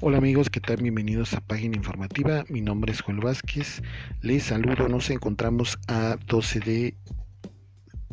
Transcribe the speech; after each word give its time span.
Hola 0.00 0.18
amigos, 0.18 0.48
¿qué 0.48 0.60
tal? 0.60 0.76
Bienvenidos 0.76 1.34
a 1.34 1.40
Página 1.40 1.76
Informativa. 1.76 2.44
Mi 2.48 2.60
nombre 2.60 2.92
es 2.92 3.00
Juan 3.00 3.18
Vázquez. 3.18 3.82
Les 4.22 4.44
saludo. 4.44 4.88
Nos 4.88 5.10
encontramos 5.10 5.76
a 5.88 6.16
12 6.28 6.60
de 6.60 6.94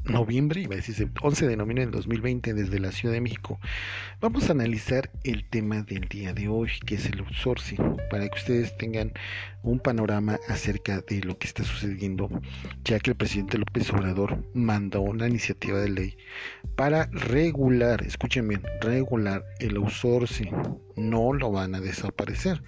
noviembre, 0.05 0.61
iba 0.61 0.73
a 0.73 0.77
decir 0.77 1.09
11 1.21 1.47
de 1.47 1.57
noviembre 1.57 1.85
del 1.85 1.91
2020 1.91 2.53
desde 2.53 2.79
la 2.79 2.91
Ciudad 2.91 3.13
de 3.13 3.21
México. 3.21 3.59
Vamos 4.21 4.49
a 4.49 4.53
analizar 4.53 5.11
el 5.23 5.45
tema 5.49 5.83
del 5.83 6.07
día 6.07 6.33
de 6.33 6.47
hoy, 6.47 6.69
que 6.85 6.95
es 6.95 7.05
el 7.05 7.19
outsourcing, 7.19 7.97
para 8.09 8.27
que 8.29 8.37
ustedes 8.37 8.77
tengan 8.77 9.13
un 9.63 9.79
panorama 9.79 10.39
acerca 10.47 11.01
de 11.01 11.21
lo 11.21 11.37
que 11.37 11.47
está 11.47 11.63
sucediendo, 11.63 12.29
ya 12.83 12.99
que 12.99 13.11
el 13.11 13.17
presidente 13.17 13.57
López 13.57 13.91
Obrador 13.91 14.43
mandó 14.53 15.01
una 15.01 15.27
iniciativa 15.27 15.79
de 15.79 15.89
ley 15.89 16.17
para 16.75 17.07
regular, 17.11 18.03
escuchen 18.03 18.47
bien, 18.47 18.61
regular 18.81 19.43
el 19.59 19.77
outsourcing. 19.77 20.51
No 20.95 21.33
lo 21.33 21.51
van 21.51 21.75
a 21.75 21.81
desaparecer. 21.81 22.61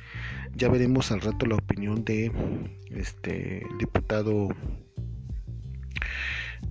Ya 0.56 0.70
veremos 0.70 1.12
al 1.12 1.22
rato 1.22 1.46
la 1.46 1.56
opinión 1.56 2.04
de 2.04 2.32
este 2.90 3.66
diputado 3.80 4.50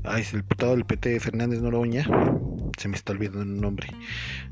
Ay, 0.05 0.25
el 0.33 0.41
diputado 0.41 0.73
del 0.73 0.85
PT 0.85 1.19
Fernández 1.21 1.61
Noroña, 1.61 2.07
se 2.79 2.89
me 2.89 2.97
está 2.97 3.13
olvidando 3.13 3.43
el 3.43 3.61
nombre, 3.61 3.89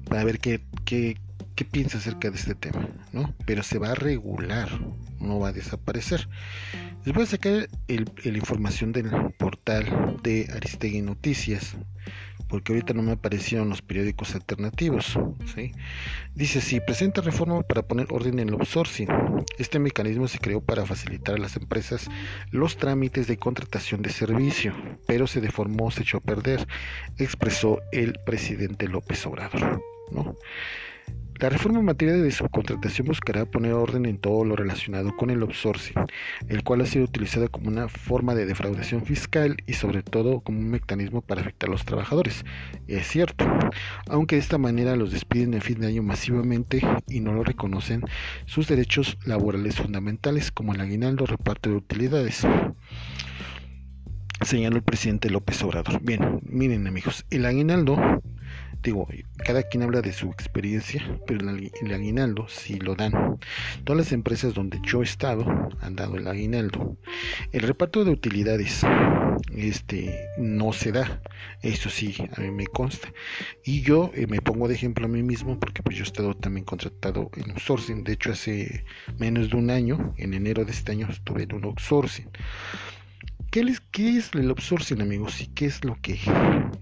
para 0.09 0.25
ver 0.25 0.39
qué, 0.39 0.61
qué, 0.85 1.17
qué 1.55 1.65
piensa 1.65 1.99
acerca 1.99 2.31
de 2.31 2.37
este 2.37 2.55
tema, 2.55 2.89
¿no? 3.13 3.35
Pero 3.47 3.63
se 3.63 3.79
va 3.79 3.91
a 3.91 3.95
regular, 3.95 4.69
no 5.21 5.39
va 5.39 5.49
a 5.49 5.53
desaparecer. 5.53 6.29
Les 7.05 7.15
voy 7.15 7.25
a 7.25 7.27
sacar 7.27 7.69
la 7.89 8.39
información 8.39 8.93
del 8.93 9.11
portal 9.39 10.19
de 10.23 10.49
Aristegui 10.55 11.03
Noticias, 11.03 11.77
porque 12.49 12.73
ahorita 12.73 12.95
no 12.95 13.03
me 13.03 13.13
aparecieron 13.13 13.69
los 13.69 13.83
periódicos 13.83 14.35
alternativos. 14.35 15.19
¿sí? 15.55 15.73
Dice 16.35 16.59
así, 16.59 16.81
presenta 16.81 17.21
reforma 17.21 17.63
para 17.63 17.83
poner 17.83 18.07
orden 18.11 18.39
en 18.39 18.49
el 18.49 18.55
outsourcing. 18.55 19.09
Este 19.59 19.79
mecanismo 19.79 20.29
se 20.29 20.39
creó 20.39 20.61
para 20.61 20.87
facilitar 20.87 21.37
a 21.37 21.39
las 21.39 21.57
empresas 21.57 22.09
los 22.51 22.77
trámites 22.77 23.27
de 23.27 23.37
contratación 23.37 24.03
de 24.03 24.11
servicio, 24.11 24.75
pero 25.07 25.27
se 25.27 25.41
deformó, 25.41 25.91
se 25.91 26.03
echó 26.03 26.19
a 26.19 26.21
perder, 26.21 26.67
expresó 27.19 27.81
el 27.93 28.19
presidente 28.25 28.89
López 28.89 29.25
Obrador. 29.27 29.83
¿no? 30.11 30.37
La 31.41 31.51
reforma 31.51 31.81
en 31.81 31.85
materia 31.85 32.15
de 32.15 32.31
subcontratación 32.31 33.09
buscará 33.09 33.45
poner 33.45 33.73
orden 33.73 34.07
en 34.07 34.19
todo 34.19 34.45
lo 34.45 34.55
relacionado 34.55 35.17
con 35.17 35.31
el 35.31 35.43
outsourcing, 35.43 35.97
el 36.49 36.63
cual 36.63 36.81
ha 36.81 36.87
sido 36.87 37.05
utilizado 37.05 37.51
como 37.51 37.69
una 37.69 37.89
forma 37.89 38.37
de 38.37 38.47
defraudación 38.47 39.05
fiscal 39.05 39.57
y 39.67 39.73
sobre 39.73 40.03
todo 40.03 40.41
como 40.41 40.61
un 40.61 40.71
mecanismo 40.71 41.23
para 41.23 41.41
afectar 41.41 41.69
a 41.69 41.73
los 41.73 41.85
trabajadores. 41.85 42.45
Es 42.87 43.09
cierto, 43.09 43.47
aunque 44.09 44.37
de 44.37 44.43
esta 44.43 44.59
manera 44.59 44.95
los 44.95 45.11
despiden 45.11 45.55
en 45.55 45.61
fin 45.61 45.81
de 45.81 45.89
año 45.89 46.05
masivamente 46.05 46.81
y 47.09 47.19
no 47.19 47.35
lo 47.35 47.43
reconocen 47.43 48.03
sus 48.47 48.69
derechos 48.69 49.19
laborales 49.27 49.77
fundamentales 49.77 50.53
como 50.53 50.73
el 50.73 50.81
aguinaldo 50.81 51.27
reparto 51.27 51.69
de 51.69 51.77
utilidades 51.77 52.47
señaló 54.45 54.77
el 54.77 54.83
presidente 54.83 55.31
López 55.31 55.63
Obrador. 55.63 56.01
Bien, 56.03 56.41
miren 56.45 56.87
amigos, 56.87 57.25
el 57.31 57.47
aguinaldo 57.47 57.97
digo, 58.83 59.09
cada 59.45 59.63
quien 59.63 59.83
habla 59.83 60.01
de 60.01 60.13
su 60.13 60.29
experiencia, 60.29 61.03
pero 61.27 61.49
el, 61.49 61.93
aguinaldo 61.93 62.47
si 62.49 62.79
lo 62.79 62.95
dan. 62.95 63.39
Todas 63.85 63.99
las 63.99 64.13
empresas 64.13 64.55
donde 64.55 64.81
yo 64.83 65.01
he 65.01 65.05
estado 65.05 65.45
han 65.81 65.97
dado 65.97 66.17
el 66.17 66.27
aguinaldo. 66.27 66.97
El 67.53 67.63
reparto 67.63 68.05
de 68.05 68.11
utilidades 68.11 68.85
este 69.57 70.29
no 70.39 70.73
se 70.73 70.93
da, 70.93 71.21
eso 71.63 71.91
sí, 71.91 72.15
a 72.37 72.41
mí 72.41 72.51
me 72.51 72.67
consta. 72.67 73.13
Y 73.65 73.83
yo 73.83 74.11
eh, 74.15 74.27
me 74.27 74.41
pongo 74.41 74.69
de 74.69 74.75
ejemplo 74.75 75.07
a 75.07 75.09
mí 75.09 75.23
mismo 75.23 75.59
porque 75.59 75.83
pues 75.83 75.97
yo 75.97 76.05
he 76.05 76.07
estado 76.07 76.35
también 76.35 76.65
contratado 76.65 77.31
en 77.37 77.51
outsourcing. 77.51 78.05
De 78.05 78.13
hecho, 78.13 78.33
hace 78.33 78.85
menos 79.19 79.51
de 79.51 79.57
un 79.57 79.71
año, 79.71 80.15
en 80.17 80.35
enero 80.35 80.65
de 80.65 80.73
este 80.73 80.93
año, 80.93 81.09
estuve 81.11 81.45
en 81.45 81.55
un 81.55 81.65
outsourcing. 81.65 82.29
¿Qué, 83.55 83.61
es 84.19 84.35
el 84.35 84.51
outsourcing, 84.51 85.01
amigos? 85.01 85.41
¿Y 85.41 85.47
qué 85.47 85.67
es 85.67 85.85
lo 85.85 85.97
que, 86.03 86.19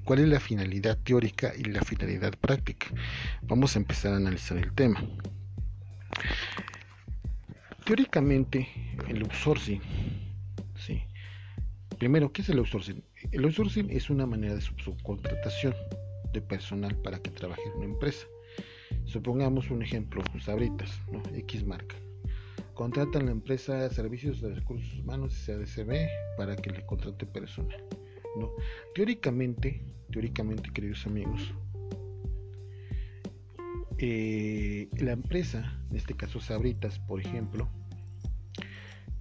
cuál 0.04 0.20
es 0.20 0.28
la 0.28 0.40
finalidad 0.40 0.96
teórica 0.96 1.52
y 1.54 1.64
la 1.64 1.82
finalidad 1.82 2.32
práctica? 2.38 2.86
Vamos 3.42 3.76
a 3.76 3.78
empezar 3.78 4.14
a 4.14 4.16
analizar 4.16 4.56
el 4.56 4.72
tema. 4.72 5.04
Teóricamente, 7.84 8.66
el 9.06 9.20
outsourcing, 9.20 9.82
sí. 10.74 11.02
Primero, 11.98 12.32
¿qué 12.32 12.40
es 12.40 12.48
el 12.48 12.56
outsourcing? 12.56 13.04
El 13.32 13.44
outsourcing 13.44 13.90
es 13.90 14.08
una 14.08 14.24
manera 14.24 14.54
de 14.54 14.62
subcontratación 14.62 15.74
de 16.32 16.40
personal 16.40 16.96
para 17.02 17.18
que 17.18 17.28
trabaje 17.32 17.64
en 17.66 17.72
una 17.80 17.84
empresa. 17.84 18.26
Supongamos 19.04 19.70
un 19.70 19.82
ejemplo, 19.82 20.22
Sabritas, 20.40 20.90
¿no? 21.12 21.22
X 21.36 21.66
marca 21.66 21.96
contratan 22.74 23.26
la 23.26 23.32
empresa 23.32 23.88
Servicios 23.90 24.40
de 24.40 24.54
Recursos 24.54 24.98
Humanos 24.98 25.34
SADCB 25.34 26.08
para 26.36 26.56
que 26.56 26.70
le 26.70 26.84
contrate 26.86 27.26
personal. 27.26 27.84
¿no? 28.38 28.50
Teóricamente, 28.94 29.84
teóricamente, 30.10 30.70
queridos 30.72 31.06
amigos, 31.06 31.52
eh, 33.98 34.88
la 34.98 35.12
empresa, 35.12 35.80
en 35.90 35.96
este 35.96 36.14
caso 36.14 36.40
Sabritas, 36.40 36.98
por 36.98 37.20
ejemplo, 37.20 37.68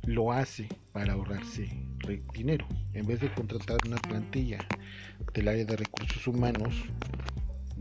lo 0.06 0.32
hace 0.32 0.68
para 0.92 1.14
ahorrarse 1.14 1.70
dinero. 2.34 2.66
En 2.94 3.06
vez 3.06 3.22
de 3.22 3.34
contratar 3.34 3.78
una 3.86 3.98
plantilla 3.98 4.66
del 5.34 5.48
área 5.48 5.66
de 5.66 5.78
recursos 5.78 6.26
humanos 6.28 6.74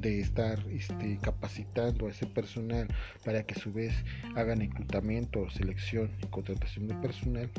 de 0.01 0.21
estar 0.21 0.59
este, 0.69 1.19
capacitando 1.23 2.07
a 2.07 2.11
ese 2.11 2.27
personal 2.27 2.89
para 3.25 3.43
que 3.43 3.55
a 3.55 3.59
su 3.59 3.73
vez 3.73 3.95
hagan 4.37 4.61
reclutamiento, 4.61 5.49
selección 5.51 6.11
y 6.23 6.27
contratación 6.27 6.89
de 6.89 6.95
personal, 6.97 7.51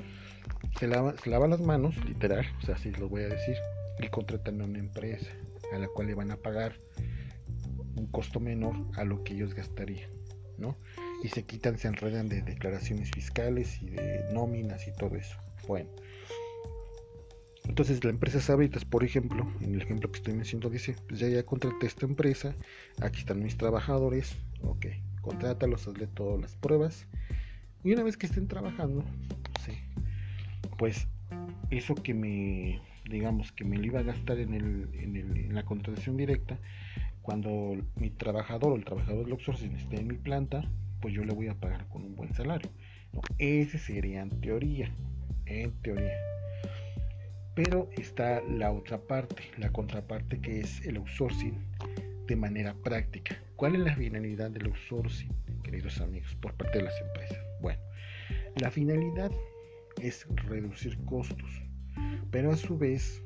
se 0.80 0.88
lava, 0.88 1.16
se 1.24 1.30
lava 1.30 1.48
las 1.48 1.62
manos, 1.62 1.96
literal, 2.06 2.46
o 2.62 2.66
sea, 2.66 2.76
así 2.76 2.92
lo 2.92 3.10
voy 3.10 3.24
a 3.24 3.30
decir, 3.30 3.56
y 4.00 4.08
contratan 4.08 4.62
a 4.62 4.66
una 4.66 4.80
empresa 4.80 5.30
a 5.74 5.78
la 5.78 5.88
cual 5.88 6.08
le 6.08 6.16
van 6.16 6.32
a 6.32 6.38
pagar 6.38 6.76
un 7.96 8.08
costo 8.08 8.40
menor 8.40 8.76
a 8.96 9.04
lo 9.04 9.24
que 9.24 9.34
ellos 9.34 9.54
gastarían, 9.54 10.10
¿no? 10.58 10.78
Y 11.24 11.30
se 11.30 11.44
quitan, 11.44 11.78
se 11.78 11.88
enredan 11.88 12.30
de 12.30 12.42
declaraciones 12.42 13.12
fiscales 13.12 13.82
y 13.82 13.92
de 13.92 14.26
nóminas 14.34 14.88
y 14.88 14.92
todo 14.94 15.16
eso. 15.16 15.38
Bueno, 15.68 15.90
entonces 17.68 18.04
la 18.04 18.10
empresa 18.10 18.40
Sabritas, 18.40 18.86
por 18.86 19.04
ejemplo, 19.04 19.48
en 19.62 19.76
el 19.76 19.82
ejemplo 19.82 20.12
que 20.12 20.18
estoy 20.18 20.34
mencionando, 20.34 20.70
dice, 20.70 20.96
pues 21.08 21.20
ya 21.20 21.28
ya 21.28 21.44
contraté 21.44 21.88
esta 21.88 22.06
empresa, 22.06 22.56
aquí 23.02 23.20
están 23.20 23.44
mis 23.44 23.58
trabajadores, 23.58 24.36
ok, 24.62 24.88
contrátalos, 25.22 25.88
hazle 25.88 26.08
todas 26.08 26.42
las 26.42 26.56
pruebas, 26.56 27.08
y 27.84 27.94
una 27.94 28.04
vez 28.04 28.18
que 28.18 28.26
estén 28.26 28.48
trabajando, 28.48 29.04
sí, 29.66 29.74
pues 30.78 31.08
eso 31.70 31.96
que 31.96 32.14
me, 32.14 32.82
digamos, 33.10 33.52
que 33.52 33.64
me 33.64 33.78
lo 33.78 33.86
iba 33.86 34.00
a 34.00 34.04
gastar 34.04 34.40
en, 34.40 34.54
el, 34.54 34.90
en, 34.94 35.16
el, 35.16 35.38
en 35.38 35.56
la 35.56 35.64
contratación 35.64 36.18
directa, 36.18 36.60
cuando 37.22 37.78
mi 37.96 38.10
trabajador 38.10 38.74
o 38.74 38.76
el 38.76 38.86
trabajador 38.86 39.26
del 39.26 39.34
outsourcing 39.34 39.76
esté 39.76 40.00
en 40.00 40.08
mi 40.08 40.18
planta, 40.18 40.64
pues 41.02 41.14
yo 41.14 41.24
le 41.24 41.34
voy 41.34 41.48
a 41.48 41.56
pagar 41.56 41.88
con 41.90 42.04
un 42.04 42.16
buen 42.16 42.34
salario. 42.34 42.70
ese 43.38 43.78
sería 43.78 44.22
en 44.22 44.42
teoría, 44.42 44.92
en 45.46 45.72
teoría. 45.82 46.14
Pero 47.56 47.90
está 47.98 48.42
la 48.42 48.72
otra 48.72 48.98
parte, 49.00 49.44
la 49.58 49.72
contraparte 49.72 50.40
que 50.40 50.62
es 50.62 50.86
el 50.86 50.98
outsourcing 50.98 51.54
de 52.28 52.36
manera 52.36 52.74
práctica. 52.74 53.38
¿Cuál 53.58 53.76
es 53.76 53.82
la 53.82 53.96
finalidad 53.96 54.52
del 54.52 54.68
outsourcing, 54.68 55.34
queridos 55.64 56.00
amigos, 56.00 56.36
por 56.36 56.54
parte 56.54 56.78
de 56.78 56.86
las 56.86 57.02
empresas? 57.02 57.38
Bueno, 57.62 57.82
la 58.60 58.72
finalidad 58.72 59.32
es 60.02 60.26
reducir 60.48 60.98
costos, 61.06 61.62
pero 62.32 62.52
a 62.52 62.58
su 62.58 62.78
vez, 62.78 63.22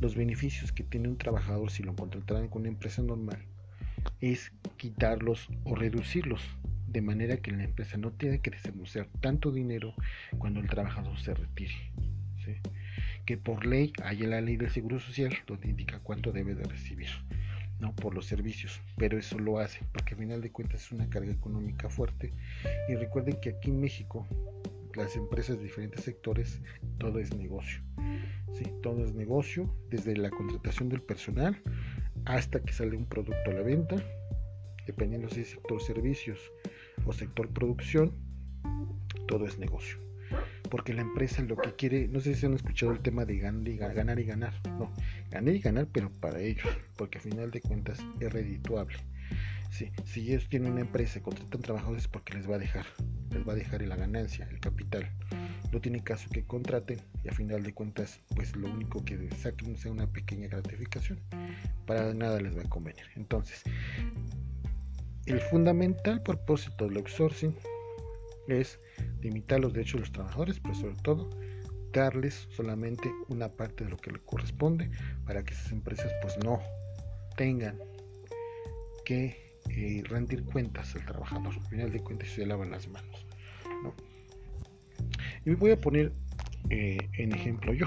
los 0.00 0.16
beneficios 0.16 0.72
que 0.72 0.82
tiene 0.82 1.08
un 1.08 1.16
trabajador 1.16 1.70
si 1.70 1.84
lo 1.84 1.94
contrataran 1.94 2.48
con 2.48 2.62
una 2.62 2.70
empresa 2.70 3.02
normal 3.02 3.38
es 4.20 4.52
quitarlos 4.76 5.48
o 5.64 5.76
reducirlos 5.76 6.42
de 6.92 7.00
manera 7.00 7.38
que 7.38 7.50
la 7.50 7.64
empresa 7.64 7.96
no 7.96 8.12
tenga 8.12 8.38
que 8.38 8.50
desembolsar 8.50 9.08
tanto 9.20 9.50
dinero 9.50 9.94
cuando 10.38 10.60
el 10.60 10.68
trabajador 10.68 11.18
se 11.18 11.34
retire. 11.34 11.74
Que 13.24 13.36
por 13.36 13.64
ley 13.64 13.92
hay 14.02 14.18
la 14.18 14.40
ley 14.40 14.56
del 14.56 14.70
Seguro 14.70 14.98
Social 14.98 15.32
donde 15.46 15.68
indica 15.68 16.00
cuánto 16.00 16.32
debe 16.32 16.54
de 16.54 16.64
recibir 16.64 17.08
¿no? 17.78 17.94
por 17.94 18.14
los 18.14 18.26
servicios, 18.26 18.80
pero 18.96 19.16
eso 19.16 19.38
lo 19.38 19.58
hace 19.58 19.80
porque 19.92 20.14
al 20.14 20.20
final 20.20 20.40
de 20.40 20.50
cuentas 20.50 20.82
es 20.82 20.92
una 20.92 21.08
carga 21.08 21.32
económica 21.32 21.88
fuerte. 21.88 22.32
Y 22.88 22.96
recuerden 22.96 23.40
que 23.40 23.50
aquí 23.50 23.70
en 23.70 23.80
México 23.80 24.26
las 24.94 25.16
empresas 25.16 25.56
de 25.56 25.64
diferentes 25.64 26.04
sectores 26.04 26.60
todo 26.98 27.18
es 27.20 27.34
negocio. 27.34 27.80
¿sí? 28.52 28.64
Todo 28.82 29.04
es 29.04 29.14
negocio, 29.14 29.72
desde 29.88 30.16
la 30.16 30.30
contratación 30.30 30.88
del 30.88 31.00
personal 31.00 31.56
hasta 32.24 32.60
que 32.60 32.72
sale 32.72 32.96
un 32.96 33.06
producto 33.06 33.50
a 33.50 33.54
la 33.54 33.62
venta, 33.62 33.96
dependiendo 34.86 35.28
si 35.28 35.40
es 35.40 35.50
sector 35.50 35.80
servicios 35.80 36.38
o 37.06 37.12
sector 37.12 37.48
producción, 37.48 38.12
todo 39.26 39.46
es 39.46 39.58
negocio. 39.58 39.98
Porque 40.70 40.94
la 40.94 41.02
empresa 41.02 41.42
lo 41.42 41.56
que 41.56 41.74
quiere, 41.74 42.08
no 42.08 42.20
sé 42.20 42.34
si 42.34 42.46
han 42.46 42.54
escuchado 42.54 42.92
el 42.92 43.00
tema 43.00 43.24
de 43.24 43.38
ganar 43.38 44.18
y 44.18 44.24
ganar. 44.24 44.54
No, 44.78 44.90
ganar 45.30 45.54
y 45.54 45.60
ganar, 45.60 45.88
pero 45.92 46.10
para 46.10 46.40
ellos, 46.40 46.66
porque 46.96 47.18
al 47.18 47.24
final 47.24 47.50
de 47.50 47.60
cuentas 47.60 47.98
es 48.20 48.32
redituable. 48.32 48.98
Sí, 49.70 49.90
si 50.04 50.20
ellos 50.30 50.48
tienen 50.48 50.72
una 50.72 50.82
empresa 50.82 51.18
y 51.18 51.22
contratan 51.22 51.62
trabajadores 51.62 52.06
porque 52.06 52.34
les 52.34 52.48
va 52.48 52.56
a 52.56 52.58
dejar, 52.58 52.84
les 53.30 53.46
va 53.46 53.52
a 53.52 53.56
dejar 53.56 53.80
la 53.82 53.96
ganancia, 53.96 54.46
el 54.50 54.60
capital. 54.60 55.10
No 55.72 55.80
tiene 55.80 56.04
caso 56.04 56.28
que 56.30 56.44
contraten 56.44 57.00
y 57.24 57.28
a 57.28 57.32
final 57.32 57.62
de 57.62 57.72
cuentas, 57.72 58.20
pues 58.36 58.54
lo 58.54 58.70
único 58.70 59.02
que 59.02 59.30
saquen 59.30 59.78
sea 59.78 59.90
una 59.90 60.06
pequeña 60.06 60.48
gratificación. 60.48 61.20
Para 61.86 62.12
nada 62.12 62.38
les 62.40 62.56
va 62.56 62.60
a 62.60 62.68
convenir. 62.68 63.04
Entonces, 63.16 63.62
el 65.26 65.40
fundamental 65.40 66.22
propósito 66.22 66.86
del 66.88 66.98
outsourcing 66.98 67.54
es 68.48 68.78
limitar 69.20 69.60
los 69.60 69.72
derechos 69.72 69.94
de 69.94 70.00
los 70.00 70.12
trabajadores, 70.12 70.60
pero 70.60 70.74
sobre 70.74 70.96
todo 71.02 71.30
darles 71.92 72.48
solamente 72.50 73.12
una 73.28 73.48
parte 73.48 73.84
de 73.84 73.90
lo 73.90 73.96
que 73.96 74.10
le 74.10 74.18
corresponde 74.20 74.90
para 75.26 75.44
que 75.44 75.54
esas 75.54 75.72
empresas 75.72 76.10
pues 76.22 76.36
no 76.38 76.60
tengan 77.36 77.78
que 79.04 79.58
eh, 79.70 80.02
rendir 80.06 80.44
cuentas 80.44 80.94
al 80.94 81.04
trabajador. 81.04 81.54
Al 81.54 81.68
final 81.68 81.92
de 81.92 82.00
cuentas 82.00 82.28
se 82.28 82.46
lavan 82.46 82.70
las 82.70 82.88
manos. 82.88 83.26
Y 85.44 85.54
voy 85.54 85.72
a 85.72 85.80
poner 85.80 86.12
eh, 86.70 87.08
en 87.14 87.32
ejemplo 87.32 87.72
yo. 87.72 87.86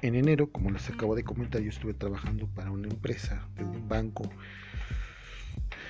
En 0.00 0.14
enero, 0.14 0.50
como 0.50 0.70
les 0.70 0.88
acabo 0.88 1.16
de 1.16 1.24
comentar, 1.24 1.60
yo 1.60 1.70
estuve 1.70 1.92
trabajando 1.92 2.46
para 2.46 2.70
una 2.70 2.88
empresa 2.88 3.48
de 3.56 3.64
un 3.64 3.88
banco, 3.88 4.30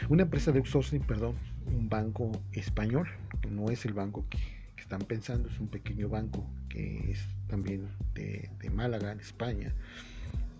una 0.08 0.22
empresa 0.22 0.52
de 0.52 0.58
outsourcing, 0.58 1.02
perdón, 1.02 1.34
un 1.66 1.88
banco 1.88 2.32
español, 2.52 3.08
no 3.50 3.70
es 3.70 3.84
el 3.84 3.94
banco 3.94 4.24
que, 4.28 4.38
están 4.78 5.00
pensando, 5.00 5.50
es 5.50 5.60
un 5.60 5.68
pequeño 5.68 6.08
banco 6.08 6.48
que 6.70 7.10
es 7.10 7.22
también 7.46 7.88
de, 8.14 8.48
de 8.58 8.70
Málaga, 8.70 9.12
en 9.12 9.20
España, 9.20 9.74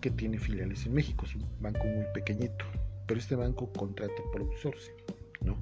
que 0.01 0.11
tiene 0.11 0.37
filiales 0.37 0.85
en 0.85 0.93
México, 0.93 1.25
es 1.25 1.35
un 1.35 1.47
banco 1.59 1.85
muy 1.85 2.05
pequeñito, 2.13 2.65
pero 3.07 3.19
este 3.19 3.35
banco 3.35 3.71
contrata 3.73 4.21
por 4.31 4.41
outsourcing, 4.41 4.93
¿no? 5.41 5.57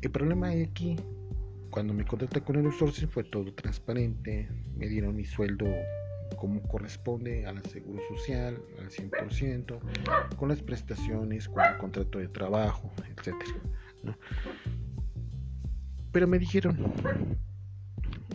El 0.00 0.10
problema 0.10 0.48
aquí, 0.50 0.96
cuando 1.70 1.92
me 1.92 2.04
contraté 2.04 2.40
con 2.40 2.56
el 2.56 2.66
outsourcing 2.66 3.08
fue 3.08 3.24
todo 3.24 3.52
transparente, 3.52 4.48
me 4.76 4.88
dieron 4.88 5.14
mi 5.14 5.24
sueldo 5.24 5.66
como 6.36 6.62
corresponde 6.62 7.46
al 7.46 7.62
seguro 7.64 8.00
social, 8.08 8.60
al 8.78 8.90
100%, 8.90 10.36
con 10.36 10.48
las 10.48 10.62
prestaciones, 10.62 11.48
con 11.48 11.64
el 11.64 11.76
contrato 11.78 12.18
de 12.18 12.28
trabajo, 12.28 12.92
¿no? 14.02 14.16
Pero 16.12 16.26
me 16.26 16.38
dijeron, 16.38 16.76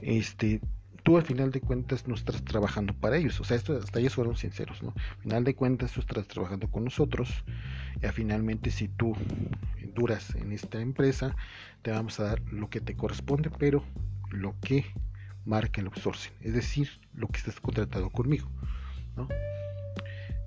este, 0.01 0.61
tú 1.03 1.15
al 1.15 1.23
final 1.23 1.51
de 1.51 1.61
cuentas 1.61 2.07
no 2.07 2.15
estás 2.15 2.43
trabajando 2.43 2.93
para 2.93 3.17
ellos. 3.17 3.39
O 3.39 3.43
sea, 3.43 3.55
esto, 3.55 3.77
hasta 3.77 3.99
ellos 3.99 4.15
fueron 4.15 4.35
sinceros. 4.35 4.81
Al 4.81 5.21
final 5.21 5.43
de 5.43 5.55
cuentas 5.55 5.91
tú 5.91 6.01
estás 6.01 6.27
trabajando 6.27 6.69
con 6.69 6.83
nosotros. 6.83 7.45
Y 8.01 8.07
finalmente 8.07 8.71
si 8.71 8.87
tú 8.87 9.15
duras 9.95 10.35
en 10.35 10.51
esta 10.51 10.81
empresa, 10.81 11.35
te 11.81 11.91
vamos 11.91 12.19
a 12.19 12.23
dar 12.23 12.41
lo 12.51 12.69
que 12.69 12.81
te 12.81 12.95
corresponde, 12.95 13.49
pero 13.57 13.83
lo 14.31 14.55
que 14.59 14.85
marca 15.47 15.81
el 15.81 15.87
outsourcing. 15.87 16.33
Es 16.41 16.53
decir, 16.53 16.89
lo 17.13 17.27
que 17.27 17.39
estás 17.39 17.59
contratado 17.59 18.09
conmigo, 18.09 18.47
¿no? 19.15 19.27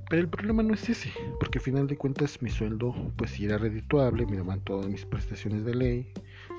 Pero 0.09 0.23
el 0.23 0.29
problema 0.29 0.63
no 0.63 0.75
es 0.75 0.89
ese, 0.89 1.13
porque 1.39 1.59
al 1.59 1.65
final 1.65 1.87
de 1.87 1.97
cuentas 1.97 2.43
mi 2.43 2.51
sueldo 2.51 2.93
pues 3.17 3.31
si 3.31 3.45
era 3.45 3.59
redituable, 3.59 4.27
me 4.27 4.37
daban 4.37 4.61
todas 4.61 4.89
mis 4.89 5.05
prestaciones 5.05 5.65
de 5.65 5.75
ley, 5.75 6.13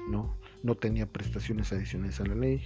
¿no? 0.10 0.38
No 0.64 0.76
tenía 0.76 1.06
prestaciones 1.06 1.74
adicionales 1.74 2.20
a 2.22 2.26
la 2.26 2.36
ley, 2.36 2.64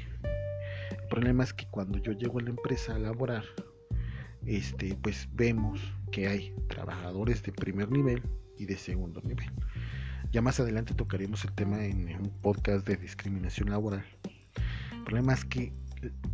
el 0.91 1.07
problema 1.09 1.43
es 1.43 1.53
que 1.53 1.65
cuando 1.67 1.97
yo 1.97 2.11
llego 2.11 2.39
a 2.39 2.43
la 2.43 2.49
empresa 2.49 2.95
a 2.95 2.99
laborar, 2.99 3.43
este, 4.45 4.95
pues 5.01 5.27
vemos 5.33 5.79
que 6.11 6.27
hay 6.27 6.53
trabajadores 6.67 7.41
de 7.43 7.51
primer 7.51 7.91
nivel 7.91 8.21
y 8.57 8.65
de 8.65 8.77
segundo 8.77 9.21
nivel. 9.21 9.51
Ya 10.31 10.41
más 10.41 10.59
adelante 10.59 10.93
tocaremos 10.93 11.43
el 11.45 11.53
tema 11.53 11.83
en 11.85 12.09
un 12.19 12.29
podcast 12.41 12.87
de 12.87 12.97
discriminación 12.97 13.69
laboral. 13.69 14.05
Problema 15.15 15.33
es 15.33 15.45
que 15.45 15.71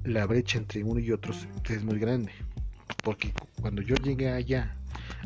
la 0.06 0.26
brecha 0.26 0.58
entre 0.58 0.84
uno 0.84 1.00
y 1.00 1.12
otros 1.12 1.48
es 1.70 1.84
muy 1.84 2.00
grande. 2.00 2.32
Porque 3.04 3.32
cuando 3.62 3.84
yo 3.84 3.96
llegué 3.98 4.32
allá, 4.32 4.76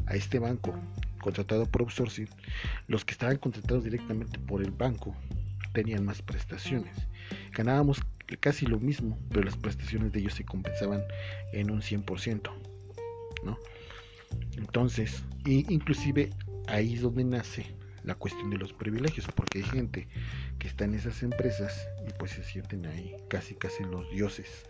a 0.07 0.15
este 0.15 0.39
banco, 0.39 0.77
contratado 1.21 1.65
por 1.65 1.83
outsourcing, 1.83 2.27
los 2.89 3.05
que 3.05 3.13
estaban 3.13 3.37
contratados 3.37 3.85
directamente 3.85 4.39
por 4.39 4.61
el 4.61 4.71
banco 4.71 5.15
tenían 5.71 6.03
más 6.03 6.21
prestaciones. 6.21 7.07
Ganábamos 7.53 8.01
casi 8.41 8.65
lo 8.65 8.77
mismo, 8.77 9.17
pero 9.29 9.45
las 9.45 9.55
prestaciones 9.55 10.11
de 10.11 10.19
ellos 10.19 10.33
se 10.33 10.43
compensaban 10.43 11.01
en 11.53 11.71
un 11.71 11.81
100%, 11.81 12.51
¿no? 13.45 13.57
Entonces, 14.57 15.23
inclusive 15.45 16.31
ahí 16.67 16.95
es 16.95 17.03
donde 17.03 17.23
nace 17.23 17.73
la 18.05 18.15
cuestión 18.15 18.49
de 18.51 18.57
los 18.57 18.71
privilegios, 18.71 19.27
porque 19.35 19.59
hay 19.59 19.63
gente 19.65 20.07
que 20.59 20.67
está 20.67 20.85
en 20.85 20.93
esas 20.93 21.23
empresas 21.23 21.87
y 22.07 22.13
pues 22.13 22.31
se 22.31 22.43
sienten 22.43 22.85
ahí 22.85 23.15
casi 23.29 23.55
casi 23.55 23.83
los 23.83 24.09
dioses, 24.11 24.65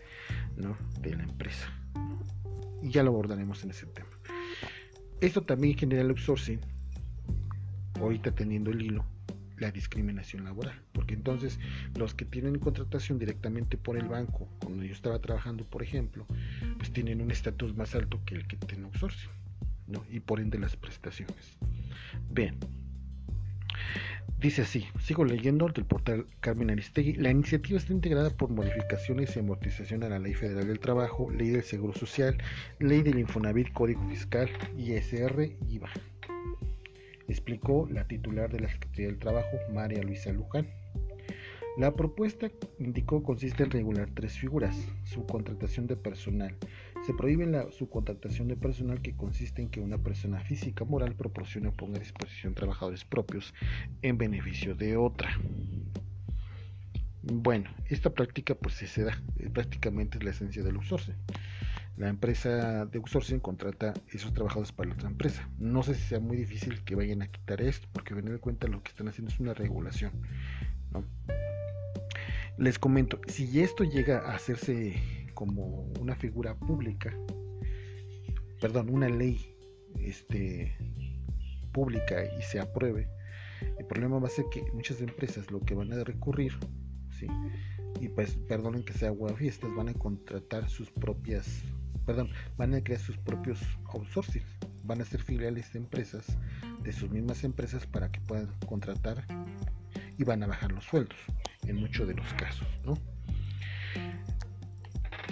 ¿no? 0.56 0.76
De 1.00 1.14
la 1.14 1.22
empresa. 1.22 1.70
Y 2.82 2.90
ya 2.90 3.02
lo 3.02 3.10
abordaremos 3.10 3.62
en 3.62 3.70
ese 3.70 3.86
tema. 3.86 4.08
Esto 5.20 5.42
también 5.42 5.76
genera 5.76 6.02
el 6.02 6.10
outsourcing, 6.10 6.60
ahorita 8.00 8.32
teniendo 8.32 8.70
el 8.70 8.82
hilo, 8.82 9.04
la 9.58 9.70
discriminación 9.70 10.44
laboral, 10.44 10.80
porque 10.92 11.14
entonces 11.14 11.58
los 11.94 12.14
que 12.14 12.24
tienen 12.24 12.58
contratación 12.58 13.18
directamente 13.18 13.76
por 13.76 13.98
el 13.98 14.08
banco, 14.08 14.48
cuando 14.60 14.84
yo 14.84 14.92
estaba 14.92 15.18
trabajando, 15.18 15.64
por 15.64 15.82
ejemplo, 15.82 16.26
pues 16.78 16.92
tienen 16.92 17.20
un 17.20 17.30
estatus 17.30 17.74
más 17.76 17.94
alto 17.94 18.20
que 18.24 18.34
el 18.34 18.46
que 18.46 18.56
tiene 18.56 18.84
outsourcing, 18.84 19.30
¿no? 19.88 20.04
Y 20.10 20.20
por 20.20 20.40
ende 20.40 20.58
las 20.58 20.76
prestaciones. 20.76 21.58
Bien. 22.30 22.58
Dice 24.38 24.62
así, 24.62 24.86
sigo 25.00 25.24
leyendo 25.24 25.68
del 25.68 25.84
portal 25.84 26.26
Carmen 26.40 26.70
Aristegui. 26.70 27.14
La 27.14 27.30
iniciativa 27.30 27.78
está 27.78 27.92
integrada 27.92 28.30
por 28.30 28.50
modificaciones 28.50 29.34
y 29.34 29.40
amortización 29.40 30.02
a 30.04 30.08
la 30.08 30.18
Ley 30.18 30.34
Federal 30.34 30.66
del 30.66 30.78
Trabajo, 30.78 31.30
Ley 31.30 31.48
del 31.48 31.62
Seguro 31.62 31.94
Social, 31.94 32.36
Ley 32.78 33.02
del 33.02 33.18
Infonavit, 33.18 33.72
Código 33.72 34.06
Fiscal, 34.08 34.48
ISR 34.76 35.50
IVA 35.68 35.90
explicó 37.28 37.88
la 37.90 38.06
titular 38.06 38.50
de 38.50 38.60
la 38.60 38.68
Secretaría 38.68 39.06
del 39.06 39.18
Trabajo, 39.18 39.58
María 39.72 40.02
Luisa 40.02 40.32
Luján. 40.32 40.68
La 41.76 41.94
propuesta, 41.94 42.50
indicó, 42.78 43.22
consiste 43.22 43.64
en 43.64 43.70
regular 43.70 44.08
tres 44.14 44.38
figuras. 44.38 44.76
Subcontratación 45.04 45.86
de 45.86 45.96
personal. 45.96 46.54
Se 47.06 47.14
prohíbe 47.14 47.46
la 47.46 47.70
subcontratación 47.70 48.48
de 48.48 48.56
personal 48.56 49.00
que 49.00 49.14
consiste 49.16 49.62
en 49.62 49.68
que 49.68 49.80
una 49.80 49.98
persona 49.98 50.40
física 50.40 50.84
moral 50.84 51.14
proporcione 51.14 51.68
o 51.68 51.72
ponga 51.72 51.98
a 51.98 52.00
disposición 52.00 52.54
trabajadores 52.54 53.04
propios 53.04 53.54
en 54.02 54.18
beneficio 54.18 54.74
de 54.74 54.96
otra. 54.96 55.30
Bueno, 57.22 57.70
esta 57.88 58.10
práctica 58.10 58.56
pues 58.56 58.74
se 58.74 59.04
da, 59.04 59.22
prácticamente 59.52 60.18
es 60.18 60.24
la 60.24 60.30
esencia 60.30 60.64
del 60.64 60.76
outsourcing 60.76 61.14
la 61.96 62.08
empresa 62.08 62.84
de 62.84 62.98
outsourcing 62.98 63.40
contrata 63.40 63.94
esos 64.12 64.34
trabajadores 64.34 64.72
para 64.72 64.90
la 64.90 64.94
otra 64.96 65.08
empresa. 65.08 65.48
No 65.58 65.82
sé 65.82 65.94
si 65.94 66.02
sea 66.02 66.20
muy 66.20 66.36
difícil 66.36 66.84
que 66.84 66.94
vayan 66.94 67.22
a 67.22 67.28
quitar 67.28 67.62
esto, 67.62 67.88
porque 67.92 68.14
ven 68.14 68.28
en 68.28 68.38
cuenta 68.38 68.68
lo 68.68 68.82
que 68.82 68.90
están 68.90 69.08
haciendo 69.08 69.32
es 69.32 69.40
una 69.40 69.54
regulación. 69.54 70.12
Les 72.58 72.78
comento, 72.78 73.20
si 73.28 73.60
esto 73.60 73.84
llega 73.84 74.18
a 74.18 74.34
hacerse 74.34 74.96
como 75.36 75.92
una 76.00 76.16
figura 76.16 76.58
pública, 76.58 77.16
perdón, 78.60 78.88
una 78.90 79.08
ley 79.08 79.54
este, 80.00 80.76
pública 81.72 82.24
y 82.36 82.42
se 82.42 82.58
apruebe, 82.58 83.08
el 83.78 83.86
problema 83.86 84.18
va 84.18 84.26
a 84.26 84.30
ser 84.30 84.46
que 84.50 84.64
muchas 84.72 85.00
empresas 85.00 85.52
lo 85.52 85.60
que 85.60 85.74
van 85.74 85.92
a 85.92 86.02
recurrir, 86.02 86.54
¿sí? 87.10 87.28
y 88.00 88.08
pues 88.08 88.34
perdonen 88.48 88.82
que 88.82 88.94
sea 88.94 89.14
fiestas, 89.36 89.70
van 89.76 89.90
a 89.90 89.94
contratar 89.94 90.68
sus 90.68 90.90
propias 90.90 91.62
perdón, 92.06 92.30
van 92.56 92.72
a 92.72 92.82
crear 92.82 93.00
sus 93.00 93.18
propios 93.18 93.60
outsourcing, 93.92 94.44
van 94.84 95.00
a 95.00 95.04
ser 95.04 95.20
filiales 95.20 95.72
de 95.72 95.80
empresas, 95.80 96.24
de 96.82 96.92
sus 96.92 97.10
mismas 97.10 97.42
empresas 97.44 97.84
para 97.84 98.10
que 98.10 98.20
puedan 98.20 98.48
contratar 98.66 99.26
y 100.16 100.24
van 100.24 100.42
a 100.42 100.46
bajar 100.46 100.72
los 100.72 100.84
sueldos 100.84 101.18
en 101.64 101.76
muchos 101.76 102.06
de 102.06 102.14
los 102.14 102.32
casos, 102.34 102.66
¿no? 102.84 102.96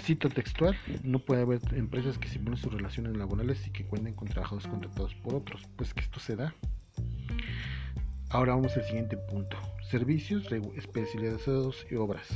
Cito 0.04 0.28
textual, 0.28 0.76
no 1.02 1.18
puede 1.18 1.40
haber 1.40 1.60
empresas 1.72 2.18
que 2.18 2.28
simulen 2.28 2.58
sus 2.58 2.70
relaciones 2.70 3.16
laborales 3.16 3.66
y 3.66 3.70
que 3.70 3.86
cuenten 3.86 4.12
con 4.12 4.28
trabajadores 4.28 4.68
contratados 4.68 5.14
por 5.14 5.34
otros, 5.34 5.62
pues 5.76 5.94
que 5.94 6.00
esto 6.00 6.20
se 6.20 6.36
da. 6.36 6.54
Ahora 8.28 8.54
vamos 8.54 8.76
al 8.76 8.84
siguiente 8.84 9.16
punto, 9.16 9.56
servicios 9.88 10.46
especializados 10.76 11.86
y 11.90 11.94
obras 11.94 12.28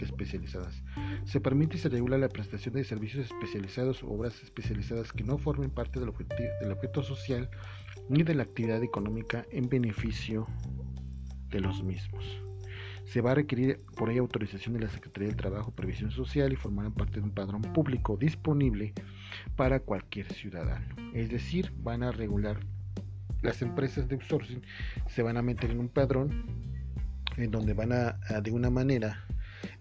especializadas. 0.00 0.82
Se 1.26 1.42
permite 1.42 1.76
y 1.76 1.80
se 1.80 1.90
regula 1.90 2.16
la 2.16 2.30
prestación 2.30 2.74
de 2.74 2.84
servicios 2.84 3.26
especializados 3.26 4.02
o 4.02 4.08
obras 4.08 4.42
especializadas 4.42 5.12
que 5.12 5.24
no 5.24 5.36
formen 5.36 5.68
parte 5.68 6.00
del, 6.00 6.10
del 6.60 6.72
objeto 6.72 7.02
social 7.02 7.50
ni 8.08 8.22
de 8.22 8.34
la 8.34 8.44
actividad 8.44 8.82
económica 8.82 9.44
en 9.50 9.68
beneficio 9.68 10.46
de 11.50 11.60
los 11.60 11.82
mismos. 11.82 12.24
Se 13.04 13.20
va 13.20 13.32
a 13.32 13.34
requerir 13.34 13.80
por 13.96 14.10
ello 14.10 14.22
autorización 14.22 14.74
de 14.74 14.80
la 14.80 14.88
Secretaría 14.88 15.28
del 15.28 15.36
Trabajo, 15.36 15.70
Previsión 15.70 16.10
Social 16.10 16.52
y 16.52 16.56
formarán 16.56 16.92
parte 16.92 17.20
de 17.20 17.26
un 17.26 17.30
padrón 17.30 17.62
público 17.62 18.16
disponible 18.16 18.92
para 19.56 19.80
cualquier 19.80 20.32
ciudadano. 20.32 20.86
Es 21.12 21.30
decir, 21.30 21.72
van 21.78 22.02
a 22.02 22.12
regular 22.12 22.58
las 23.44 23.60
empresas 23.60 24.08
de 24.08 24.14
outsourcing 24.14 24.62
se 25.06 25.22
van 25.22 25.36
a 25.36 25.42
meter 25.42 25.70
en 25.70 25.78
un 25.78 25.90
padrón 25.90 26.46
en 27.36 27.50
donde 27.50 27.74
van 27.74 27.92
a, 27.92 28.18
de 28.40 28.50
una 28.50 28.70
manera 28.70 29.26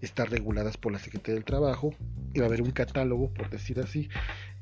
estar 0.02 0.30
reguladas 0.30 0.76
por 0.76 0.92
la 0.92 1.00
Secretaría 1.00 1.36
del 1.36 1.46
Trabajo 1.46 1.92
y 2.34 2.40
va 2.40 2.46
a 2.46 2.48
haber 2.50 2.62
un 2.62 2.72
catálogo, 2.72 3.34
por 3.34 3.50
decir 3.50 3.80
así, 3.80 4.10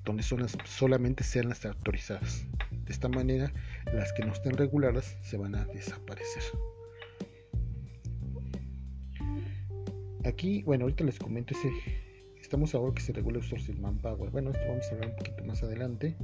donde 0.05 0.23
son 0.23 0.41
las, 0.41 0.55
solamente 0.65 1.23
sean 1.23 1.49
las 1.49 1.65
autorizadas. 1.65 2.45
De 2.85 2.91
esta 2.91 3.07
manera, 3.07 3.51
las 3.93 4.13
que 4.13 4.23
no 4.23 4.33
estén 4.33 4.55
reguladas 4.57 5.17
se 5.23 5.37
van 5.37 5.55
a 5.55 5.65
desaparecer. 5.65 6.43
Aquí, 10.25 10.61
bueno, 10.63 10.83
ahorita 10.83 11.03
les 11.03 11.17
comento 11.17 11.53
ese. 11.53 11.71
Estamos 12.39 12.75
ahora 12.75 12.93
que 12.93 13.01
se 13.01 13.13
regula 13.13 13.39
el 13.39 13.43
sourcing 13.43 13.81
manpower. 13.81 14.29
Bueno, 14.29 14.51
esto 14.51 14.63
vamos 14.67 14.85
a 14.85 14.91
hablar 14.93 15.09
un 15.09 15.15
poquito 15.15 15.43
más 15.45 15.63
adelante. 15.63 16.15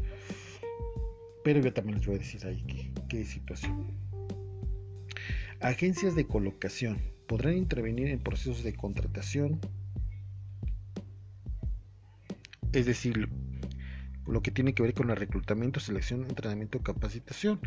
Pero 1.43 1.61
yo 1.61 1.73
también 1.73 1.97
les 1.97 2.05
voy 2.05 2.15
a 2.15 2.19
decir 2.19 2.45
ahí 2.45 2.63
qué, 2.67 2.91
qué 3.09 3.25
situación. 3.25 3.87
Agencias 5.61 6.15
de 6.15 6.27
colocación 6.27 7.01
podrán 7.27 7.57
intervenir 7.57 8.09
en 8.09 8.19
procesos 8.19 8.63
de 8.63 8.75
contratación, 8.75 9.59
es 12.73 12.85
decir, 12.85 13.27
lo 14.27 14.41
que 14.41 14.51
tiene 14.51 14.73
que 14.73 14.83
ver 14.83 14.93
con 14.93 15.09
el 15.09 15.15
reclutamiento, 15.15 15.79
selección, 15.79 16.21
entrenamiento, 16.21 16.81
capacitación. 16.81 17.59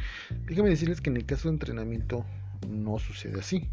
Déjame 0.47 0.69
decirles 0.69 1.01
que 1.01 1.11
en 1.11 1.17
el 1.17 1.27
caso 1.27 1.49
de 1.49 1.55
entrenamiento 1.55 2.25
no 2.69 2.99
sucede 2.99 3.41
así, 3.41 3.69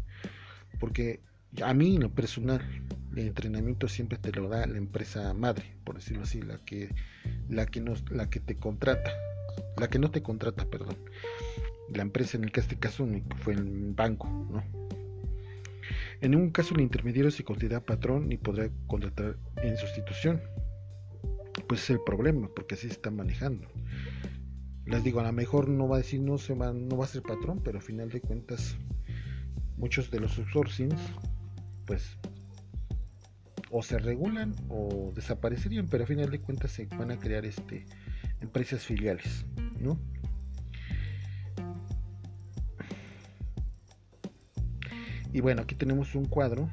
porque 0.80 1.20
a 1.62 1.74
mí 1.74 1.96
en 1.96 2.02
lo 2.02 2.10
personal 2.10 2.62
el 3.16 3.28
entrenamiento 3.28 3.88
siempre 3.88 4.18
te 4.18 4.32
lo 4.32 4.48
da 4.48 4.66
la 4.66 4.78
empresa 4.78 5.34
madre, 5.34 5.64
por 5.84 5.96
decirlo 5.96 6.22
así, 6.22 6.40
la 6.40 6.58
que 6.58 6.94
la 7.48 7.66
que 7.66 7.80
nos, 7.80 8.08
la 8.10 8.30
que 8.30 8.40
te 8.40 8.56
contrata, 8.56 9.10
la 9.76 9.88
que 9.88 9.98
no 9.98 10.10
te 10.10 10.22
contrata, 10.22 10.66
perdón. 10.66 10.96
La 11.92 12.02
empresa 12.02 12.36
en 12.36 12.44
el 12.44 12.52
que 12.52 12.60
este 12.60 12.78
caso 12.78 13.08
fue 13.38 13.54
el 13.54 13.92
banco, 13.94 14.28
¿no? 14.28 14.62
En 16.20 16.32
ningún 16.32 16.50
caso 16.50 16.74
el 16.74 16.82
intermediario 16.82 17.30
se 17.30 17.44
considera 17.44 17.80
patrón 17.80 18.28
ni 18.28 18.36
podrá 18.36 18.68
contratar 18.86 19.36
en 19.62 19.76
sustitución. 19.76 20.40
Pues 21.66 21.84
es 21.84 21.90
el 21.90 22.00
problema, 22.04 22.48
porque 22.54 22.74
así 22.74 22.86
se 22.86 22.92
está 22.92 23.10
manejando. 23.10 23.66
Les 24.84 25.02
digo, 25.02 25.20
a 25.20 25.24
lo 25.24 25.32
mejor 25.32 25.68
no 25.68 25.88
va 25.88 25.96
a 25.96 25.98
decir 25.98 26.20
no 26.20 26.38
se 26.38 26.54
va, 26.54 26.72
no 26.72 26.96
va 26.96 27.04
a 27.04 27.08
ser 27.08 27.22
patrón, 27.22 27.60
pero 27.62 27.78
a 27.78 27.80
final 27.80 28.10
de 28.10 28.20
cuentas 28.20 28.76
muchos 29.76 30.10
de 30.10 30.20
los 30.20 30.38
outsourcings 30.38 30.98
pues 31.88 32.18
o 33.70 33.82
se 33.82 33.98
regulan 33.98 34.54
o 34.68 35.10
desaparecerían, 35.14 35.88
pero 35.88 36.04
a 36.04 36.06
final 36.06 36.30
de 36.30 36.40
cuentas 36.40 36.70
se 36.70 36.86
van 36.86 37.10
a 37.10 37.18
crear 37.18 37.44
este 37.44 37.86
empresas 38.40 38.84
filiales, 38.84 39.46
¿no? 39.80 39.98
Y 45.32 45.40
bueno, 45.40 45.62
aquí 45.62 45.74
tenemos 45.74 46.14
un 46.14 46.26
cuadro, 46.26 46.70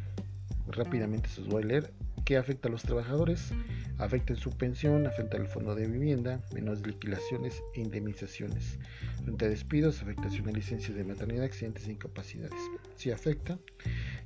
rápidamente 0.67 1.29
se 1.29 1.41
los 1.41 1.50
voy 1.50 1.63
a 1.63 1.65
leer, 1.65 1.93
que 2.25 2.38
afecta 2.38 2.67
a 2.67 2.72
los 2.72 2.84
trabajadores, 2.84 3.51
afecta 3.98 4.34
en 4.34 4.39
su 4.39 4.50
pensión, 4.50 5.05
afecta 5.05 5.38
al 5.38 5.48
fondo 5.48 5.75
de 5.75 5.88
vivienda, 5.88 6.41
menos 6.53 6.86
liquidaciones 6.86 7.62
e 7.75 7.81
indemnizaciones, 7.81 8.79
frente 9.24 9.45
a 9.45 9.50
despidos, 9.50 10.01
afectación 10.01 10.50
a 10.50 10.51
licencias 10.51 10.95
de 10.95 11.03
maternidad, 11.03 11.45
accidentes 11.45 11.88
e 11.88 11.91
incapacidades. 11.91 12.60
Si 12.95 13.12
afecta, 13.12 13.60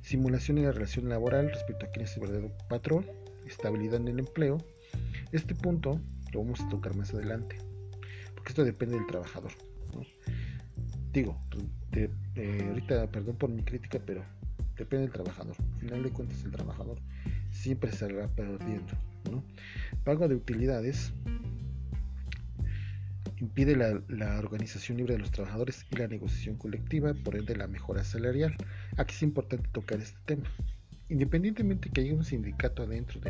simulación 0.02 0.58
en 0.58 0.64
la 0.64 0.72
relación 0.72 1.08
laboral 1.08 1.50
respecto 1.50 1.86
a 1.86 1.90
quién 1.90 2.04
es 2.04 2.14
el 2.16 2.22
verdadero 2.22 2.52
patrón, 2.68 3.06
estabilidad 3.46 3.96
en 3.96 4.08
el 4.08 4.18
empleo. 4.18 4.58
Este 5.32 5.54
punto 5.54 6.00
lo 6.32 6.40
vamos 6.42 6.60
a 6.60 6.68
tocar 6.68 6.96
más 6.96 7.12
adelante, 7.14 7.56
porque 8.34 8.50
esto 8.50 8.64
depende 8.64 8.96
del 8.96 9.06
trabajador. 9.06 9.52
Digo, 11.12 11.36
eh, 11.92 12.66
ahorita 12.68 13.10
perdón 13.10 13.36
por 13.36 13.50
mi 13.50 13.62
crítica, 13.62 13.98
pero 14.04 14.22
depende 14.76 15.06
del 15.06 15.12
trabajador. 15.12 15.56
Al 15.58 15.80
final 15.80 16.02
de 16.02 16.10
cuentas, 16.10 16.44
el 16.44 16.52
trabajador 16.52 16.98
siempre 17.50 17.90
saldrá 17.92 18.28
perdiendo. 18.28 18.92
Pago 20.04 20.28
de 20.28 20.34
utilidades 20.34 21.12
impide 23.40 23.76
la, 23.76 24.02
la, 24.08 24.38
organización 24.38 24.98
libre 24.98 25.14
de 25.14 25.20
los 25.20 25.30
trabajadores 25.30 25.86
y 25.90 25.96
la 25.96 26.06
negociación 26.08 26.56
colectiva, 26.56 27.14
por 27.14 27.36
ende 27.36 27.56
la 27.56 27.66
mejora 27.66 28.04
salarial. 28.04 28.54
Aquí 28.96 29.14
es 29.14 29.22
importante 29.22 29.68
tocar 29.72 30.00
este 30.00 30.18
tema. 30.26 30.50
Independientemente 31.08 31.90
que 31.90 32.02
haya 32.02 32.14
un 32.14 32.24
sindicato 32.24 32.82
adentro 32.84 33.20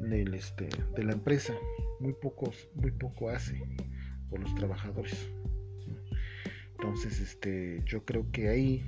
del, 0.00 0.34
este, 0.34 0.68
de 0.96 1.04
la 1.04 1.12
empresa, 1.12 1.54
muy, 2.00 2.14
pocos, 2.14 2.68
muy 2.74 2.90
poco 2.90 3.28
hace 3.28 3.62
por 4.30 4.40
los 4.40 4.54
trabajadores. 4.54 5.28
Entonces, 6.72 7.20
este, 7.20 7.82
yo 7.84 8.04
creo 8.04 8.30
que 8.32 8.48
ahí 8.48 8.84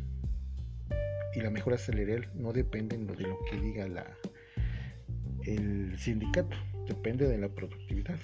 y 1.34 1.40
la 1.40 1.50
mejora 1.50 1.76
salarial 1.76 2.30
no 2.34 2.52
dependen 2.52 3.06
de 3.06 3.16
lo 3.16 3.38
que 3.50 3.60
diga 3.60 3.86
la, 3.88 4.16
el 5.44 5.98
sindicato, 5.98 6.56
depende 6.86 7.26
de 7.28 7.38
la 7.38 7.48
productividad. 7.48 8.18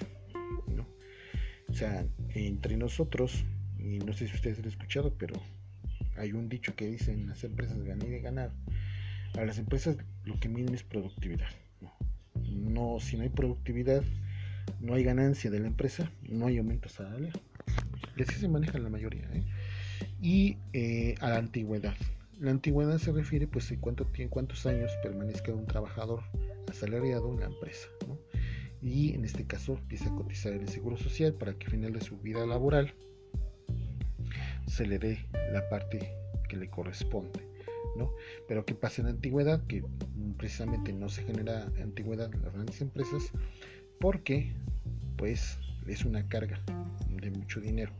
O 1.75 1.77
sea, 1.77 2.05
entre 2.29 2.77
nosotros, 2.77 3.43
y 3.77 3.99
no 3.99 4.13
sé 4.13 4.29
si 4.29 4.35
ustedes 4.35 4.59
han 4.59 4.65
escuchado, 4.65 5.13
pero 5.17 5.35
hay 6.15 6.31
un 6.31 6.47
dicho 6.47 6.73
que 6.73 6.87
dicen 6.87 7.27
las 7.27 7.43
empresas 7.43 7.77
ganar 7.83 8.07
y 8.07 8.21
ganar. 8.21 8.53
A 9.37 9.43
las 9.43 9.57
empresas 9.57 9.97
lo 10.23 10.39
que 10.39 10.47
miden 10.47 10.73
es 10.73 10.83
productividad. 10.83 11.49
No, 12.49 13.01
si 13.01 13.17
no 13.17 13.23
hay 13.23 13.29
productividad, 13.29 14.03
no 14.79 14.93
hay 14.93 15.03
ganancia 15.03 15.51
de 15.51 15.59
la 15.59 15.67
empresa, 15.67 16.09
no 16.29 16.47
hay 16.47 16.59
aumento 16.59 16.87
salarial. 16.87 17.37
Y 18.15 18.23
así 18.23 18.35
se 18.35 18.47
maneja 18.47 18.79
la 18.79 18.87
mayoría. 18.87 19.29
¿eh? 19.33 19.43
Y 20.21 20.55
eh, 20.71 21.15
a 21.19 21.27
la 21.27 21.39
antigüedad. 21.39 21.97
La 22.39 22.51
antigüedad 22.51 22.99
se 22.99 23.11
refiere 23.11 23.47
pues 23.47 23.69
en, 23.71 23.81
cuánto, 23.81 24.07
en 24.13 24.29
cuántos 24.29 24.65
años 24.65 24.93
permanezca 25.03 25.51
un 25.51 25.67
trabajador 25.67 26.23
asalariado 26.69 27.33
en 27.33 27.41
la 27.41 27.47
empresa. 27.47 27.89
Y 28.85 29.15
en 29.15 29.25
este 29.25 29.47
caso 29.47 29.73
empieza 29.73 30.09
a 30.09 30.15
cotizar 30.15 30.53
en 30.53 30.61
el 30.61 30.69
Seguro 30.69 30.95
Social 30.95 31.33
para 31.33 31.55
que 31.55 31.65
al 31.65 31.71
final 31.71 31.93
de 31.93 32.01
su 32.01 32.19
vida 32.19 32.45
laboral 32.45 32.93
se 34.67 34.85
le 34.85 34.99
dé 34.99 35.25
la 35.51 35.67
parte 35.69 36.13
que 36.47 36.55
le 36.55 36.69
corresponde. 36.69 37.39
¿no? 37.97 38.11
Pero 38.47 38.63
¿qué 38.63 38.75
pasa 38.75 39.01
en 39.01 39.07
la 39.07 39.13
antigüedad? 39.13 39.65
Que 39.65 39.83
precisamente 40.37 40.93
no 40.93 41.09
se 41.09 41.23
genera 41.23 41.63
antigüedad 41.81 42.31
en 42.31 42.43
las 42.43 42.53
grandes 42.53 42.79
empresas 42.79 43.31
porque 43.99 44.53
pues 45.17 45.57
es 45.87 46.05
una 46.05 46.27
carga 46.27 46.61
de 47.09 47.31
mucho 47.31 47.61
dinero. 47.61 47.91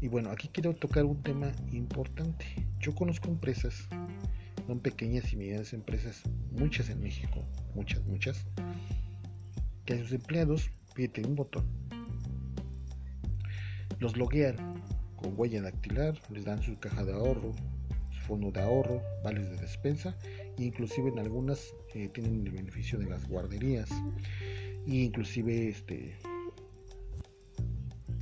Y 0.00 0.08
bueno, 0.08 0.30
aquí 0.30 0.48
quiero 0.48 0.74
tocar 0.74 1.04
un 1.04 1.22
tema 1.22 1.52
importante. 1.70 2.46
Yo 2.80 2.94
conozco 2.94 3.28
empresas, 3.28 3.86
son 4.66 4.80
pequeñas 4.80 5.30
y 5.34 5.36
medianas 5.36 5.74
empresas, 5.74 6.22
muchas 6.52 6.88
en 6.88 7.02
México, 7.02 7.44
muchas, 7.74 8.02
muchas, 8.06 8.46
que 9.88 9.94
a 9.94 9.98
sus 10.00 10.12
empleados 10.12 10.70
piden 10.94 11.28
un 11.28 11.36
botón. 11.36 11.64
Los 14.00 14.18
loguean 14.18 14.82
con 15.16 15.32
huella 15.34 15.62
dactilar, 15.62 16.20
les 16.28 16.44
dan 16.44 16.62
su 16.62 16.78
caja 16.78 17.06
de 17.06 17.14
ahorro, 17.14 17.54
su 18.10 18.20
fondo 18.20 18.50
de 18.50 18.60
ahorro, 18.60 19.00
vales 19.24 19.48
de 19.48 19.56
despensa, 19.56 20.14
e 20.58 20.64
inclusive 20.64 21.08
en 21.08 21.18
algunas 21.18 21.74
eh, 21.94 22.10
tienen 22.12 22.46
el 22.46 22.52
beneficio 22.52 22.98
de 22.98 23.06
las 23.06 23.26
guarderías, 23.26 23.88
e 24.86 24.94
inclusive 24.94 25.70
este, 25.70 26.18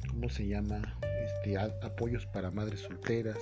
¿cómo 0.08 0.28
se 0.28 0.46
llama? 0.46 0.96
Este, 1.24 1.58
apoyos 1.58 2.26
para 2.26 2.52
madres 2.52 2.78
solteras. 2.78 3.38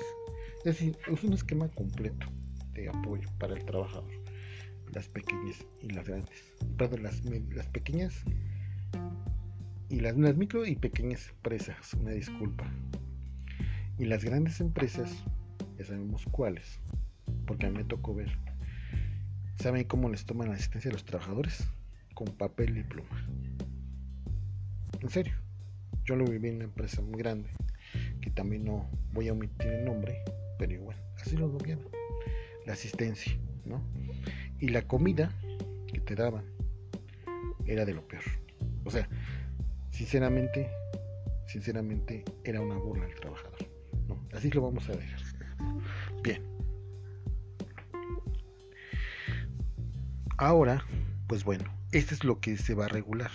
Es 0.61 0.65
decir, 0.65 0.97
es 1.13 1.25
un 1.25 1.35
esquema 1.35 1.69
completo 1.69 2.27
de 2.73 2.89
apoyo 2.89 3.29
para 3.39 3.53
el 3.53 3.63
trabajador. 3.67 4.24
Las 4.95 5.09
pequeñas 5.09 5.65
y 5.81 5.91
las 5.91 6.07
grandes. 6.07 6.53
Perdón, 6.77 7.03
las, 7.03 7.25
las 7.25 7.67
pequeñas 7.69 8.25
y 9.89 10.01
las, 10.01 10.17
micro 10.17 10.67
y 10.67 10.77
pequeñas 10.77 11.29
empresas. 11.29 11.95
Una 11.95 12.11
disculpa. 12.13 12.71
Y 13.99 14.07
las 14.07 14.25
grandes 14.25 14.61
empresas, 14.61 15.25
ya 15.79 15.85
sabemos 15.85 16.25
cuáles, 16.31 16.81
porque 17.47 17.67
a 17.67 17.71
mí 17.71 17.77
me 17.77 17.85
tocó 17.85 18.15
ver. 18.15 18.37
¿Saben 19.57 19.85
cómo 19.85 20.09
les 20.09 20.25
toman 20.25 20.49
la 20.49 20.55
asistencia 20.55 20.91
a 20.91 20.95
los 20.95 21.05
trabajadores? 21.05 21.69
Con 22.15 22.29
papel 22.29 22.77
y 22.79 22.83
pluma. 22.83 23.29
En 25.01 25.11
serio. 25.11 25.35
Yo 26.05 26.17
lo 26.17 26.27
viví 26.27 26.49
en 26.49 26.57
una 26.57 26.65
empresa 26.65 27.01
muy 27.01 27.19
grande, 27.19 27.49
que 28.21 28.31
también 28.31 28.65
no 28.65 28.91
voy 29.13 29.29
a 29.29 29.33
omitir 29.33 29.69
el 29.69 29.85
nombre, 29.87 30.23
pero 30.59 30.73
igual, 30.73 30.97
así 31.17 31.35
lo 31.35 31.49
gobierno. 31.49 31.89
La 32.67 32.75
asistencia, 32.75 33.33
¿no? 33.65 33.83
Y 34.59 34.69
la 34.69 34.83
comida 34.83 35.33
que 35.93 36.01
te 36.01 36.15
daban 36.15 36.45
era 37.67 37.85
de 37.85 37.95
lo 37.95 38.07
peor. 38.07 38.23
O 38.85 38.91
sea, 38.91 39.09
sinceramente, 39.91 40.71
sinceramente 41.47 42.25
era 42.45 42.61
una 42.61 42.77
burla 42.77 43.05
al 43.05 43.15
trabajador. 43.15 43.59
¿no? 44.09 44.19
Así 44.33 44.51
lo 44.51 44.63
vamos 44.63 44.89
a 44.89 44.93
dejar. 44.93 45.21
Bien. 46.23 46.43
Ahora, 50.37 50.85
pues 51.27 51.45
bueno, 51.45 51.65
esto 51.93 52.15
es 52.15 52.25
lo 52.25 52.41
que 52.41 52.57
se 52.57 52.75
va 52.75 52.87
a 52.87 52.89
regular. 52.89 53.31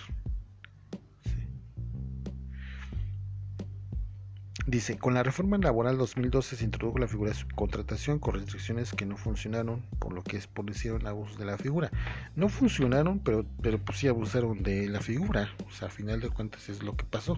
Dice, 4.70 4.98
con 4.98 5.14
la 5.14 5.24
reforma 5.24 5.58
laboral 5.58 5.98
2012 5.98 6.54
se 6.54 6.64
introdujo 6.64 7.00
la 7.00 7.08
figura 7.08 7.32
de 7.32 7.36
subcontratación 7.36 8.20
con 8.20 8.34
restricciones 8.34 8.92
que 8.92 9.04
no 9.04 9.16
funcionaron, 9.16 9.82
por 9.98 10.12
lo 10.12 10.22
que 10.22 10.36
establecieron 10.36 11.08
abusos 11.08 11.38
de 11.38 11.44
la 11.44 11.58
figura. 11.58 11.90
No 12.36 12.48
funcionaron, 12.48 13.18
pero, 13.18 13.44
pero 13.62 13.78
pues 13.78 13.98
sí 13.98 14.06
abusaron 14.06 14.62
de 14.62 14.88
la 14.88 15.00
figura. 15.00 15.50
O 15.66 15.72
sea, 15.72 15.88
a 15.88 15.90
final 15.90 16.20
de 16.20 16.30
cuentas 16.30 16.68
es 16.68 16.84
lo 16.84 16.96
que 16.96 17.04
pasó. 17.04 17.36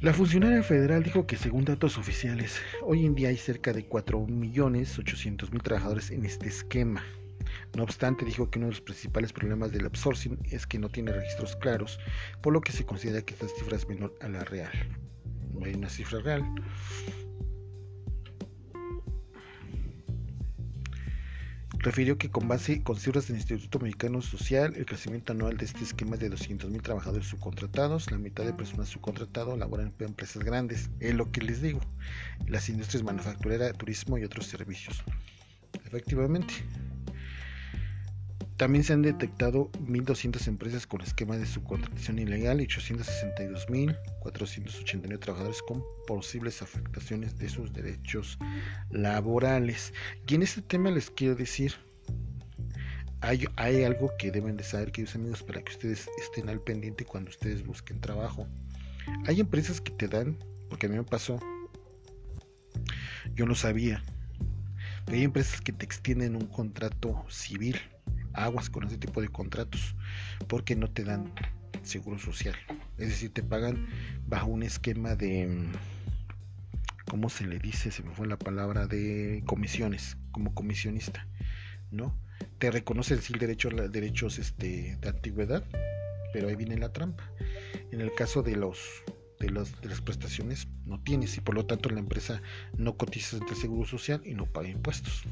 La 0.00 0.12
funcionaria 0.12 0.60
federal 0.64 1.04
dijo 1.04 1.24
que 1.24 1.36
según 1.36 1.64
datos 1.64 1.96
oficiales, 1.98 2.60
hoy 2.82 3.06
en 3.06 3.14
día 3.14 3.28
hay 3.28 3.36
cerca 3.36 3.72
de 3.72 3.88
4.800.000 3.88 5.62
trabajadores 5.62 6.10
en 6.10 6.24
este 6.24 6.48
esquema. 6.48 7.04
No 7.76 7.84
obstante, 7.84 8.24
dijo 8.24 8.50
que 8.50 8.58
uno 8.58 8.66
de 8.66 8.72
los 8.72 8.80
principales 8.80 9.32
problemas 9.32 9.70
del 9.70 9.84
outsourcing 9.84 10.36
es 10.50 10.66
que 10.66 10.80
no 10.80 10.88
tiene 10.88 11.12
registros 11.12 11.54
claros, 11.54 12.00
por 12.42 12.52
lo 12.52 12.60
que 12.60 12.72
se 12.72 12.84
considera 12.84 13.22
que 13.22 13.34
esta 13.34 13.46
cifra 13.46 13.76
es 13.76 13.88
menor 13.88 14.12
a 14.20 14.28
la 14.28 14.42
real 14.42 14.72
hay 15.64 15.74
una 15.74 15.88
cifra 15.88 16.20
real. 16.20 16.44
Refirió 21.80 22.18
que 22.18 22.28
con 22.28 22.48
base 22.48 22.82
con 22.82 22.96
cifras 22.96 23.28
del 23.28 23.36
Instituto 23.36 23.78
Mexicano 23.78 24.20
Social, 24.20 24.74
el 24.76 24.84
crecimiento 24.84 25.32
anual 25.32 25.56
de 25.56 25.64
este 25.64 25.84
esquema 25.84 26.16
es 26.16 26.20
de 26.20 26.30
200.000 26.30 26.82
trabajadores 26.82 27.28
subcontratados, 27.28 28.10
la 28.10 28.18
mitad 28.18 28.44
de 28.44 28.52
personas 28.52 28.88
subcontratadas 28.88 29.56
laboran 29.56 29.94
en 29.98 30.06
empresas 30.06 30.42
grandes, 30.42 30.90
es 30.98 31.14
lo 31.14 31.30
que 31.30 31.40
les 31.40 31.62
digo, 31.62 31.80
las 32.48 32.68
industrias 32.68 33.04
manufactureras, 33.04 33.78
turismo 33.78 34.18
y 34.18 34.24
otros 34.24 34.46
servicios. 34.46 35.04
Efectivamente, 35.86 36.52
también 38.58 38.82
se 38.82 38.92
han 38.92 39.02
detectado 39.02 39.70
1.200 39.86 40.48
empresas 40.48 40.84
con 40.84 41.00
esquemas 41.00 41.38
de 41.38 41.46
subcontratación 41.46 42.18
ilegal 42.18 42.60
y 42.60 42.66
862.489 42.66 45.20
trabajadores 45.20 45.62
con 45.62 45.84
posibles 46.08 46.60
afectaciones 46.60 47.38
de 47.38 47.48
sus 47.48 47.72
derechos 47.72 48.36
laborales. 48.90 49.94
Y 50.26 50.34
en 50.34 50.42
este 50.42 50.60
tema 50.60 50.90
les 50.90 51.08
quiero 51.08 51.36
decir, 51.36 51.74
hay, 53.20 53.46
algo 53.84 54.10
que 54.18 54.32
deben 54.32 54.56
de 54.56 54.64
saber, 54.64 54.90
queridos 54.90 55.14
amigos, 55.14 55.44
para 55.44 55.62
que 55.62 55.70
ustedes 55.70 56.10
estén 56.20 56.48
al 56.48 56.60
pendiente 56.60 57.04
cuando 57.04 57.30
ustedes 57.30 57.64
busquen 57.64 58.00
trabajo. 58.00 58.48
Hay 59.26 59.38
empresas 59.38 59.80
que 59.80 59.92
te 59.92 60.08
dan, 60.08 60.36
porque 60.68 60.86
a 60.86 60.88
mí 60.88 60.96
me 60.96 61.04
pasó, 61.04 61.38
yo 63.34 63.46
no 63.46 63.54
sabía, 63.54 64.02
hay 65.06 65.22
empresas 65.22 65.60
que 65.60 65.72
te 65.72 65.84
extienden 65.84 66.34
un 66.34 66.48
contrato 66.48 67.24
civil 67.28 67.78
aguas 68.32 68.70
con 68.70 68.84
ese 68.84 68.98
tipo 68.98 69.20
de 69.20 69.28
contratos 69.28 69.94
porque 70.46 70.76
no 70.76 70.90
te 70.90 71.04
dan 71.04 71.32
seguro 71.82 72.18
social. 72.18 72.54
Es 72.98 73.08
decir, 73.08 73.32
te 73.32 73.42
pagan 73.42 73.86
bajo 74.26 74.46
un 74.46 74.62
esquema 74.62 75.14
de, 75.14 75.68
¿cómo 77.08 77.30
se 77.30 77.46
le 77.46 77.58
dice? 77.58 77.90
Se 77.90 78.02
me 78.02 78.14
fue 78.14 78.26
la 78.26 78.38
palabra 78.38 78.86
de 78.86 79.42
comisiones, 79.46 80.16
como 80.32 80.54
comisionista, 80.54 81.26
¿no? 81.90 82.18
Te 82.58 82.70
reconocen 82.70 83.20
sí 83.20 83.34
derechos, 83.38 83.72
derechos 83.90 84.38
este, 84.38 84.96
de 85.00 85.08
antigüedad, 85.08 85.64
pero 86.32 86.48
ahí 86.48 86.56
viene 86.56 86.76
la 86.76 86.92
trampa. 86.92 87.30
En 87.90 88.00
el 88.00 88.12
caso 88.14 88.42
de 88.42 88.56
los 88.56 89.02
de, 89.40 89.50
los, 89.50 89.80
de 89.80 89.88
las 89.88 90.00
prestaciones 90.00 90.66
no 90.84 91.00
tienes 91.00 91.36
y 91.36 91.40
por 91.40 91.54
lo 91.54 91.64
tanto 91.64 91.88
la 91.90 92.00
empresa 92.00 92.42
no 92.76 92.96
cotiza 92.96 93.36
ante 93.36 93.52
el 93.52 93.56
seguro 93.60 93.86
social 93.86 94.20
y 94.24 94.34
no 94.34 94.46
paga 94.46 94.68
impuestos. 94.68 95.22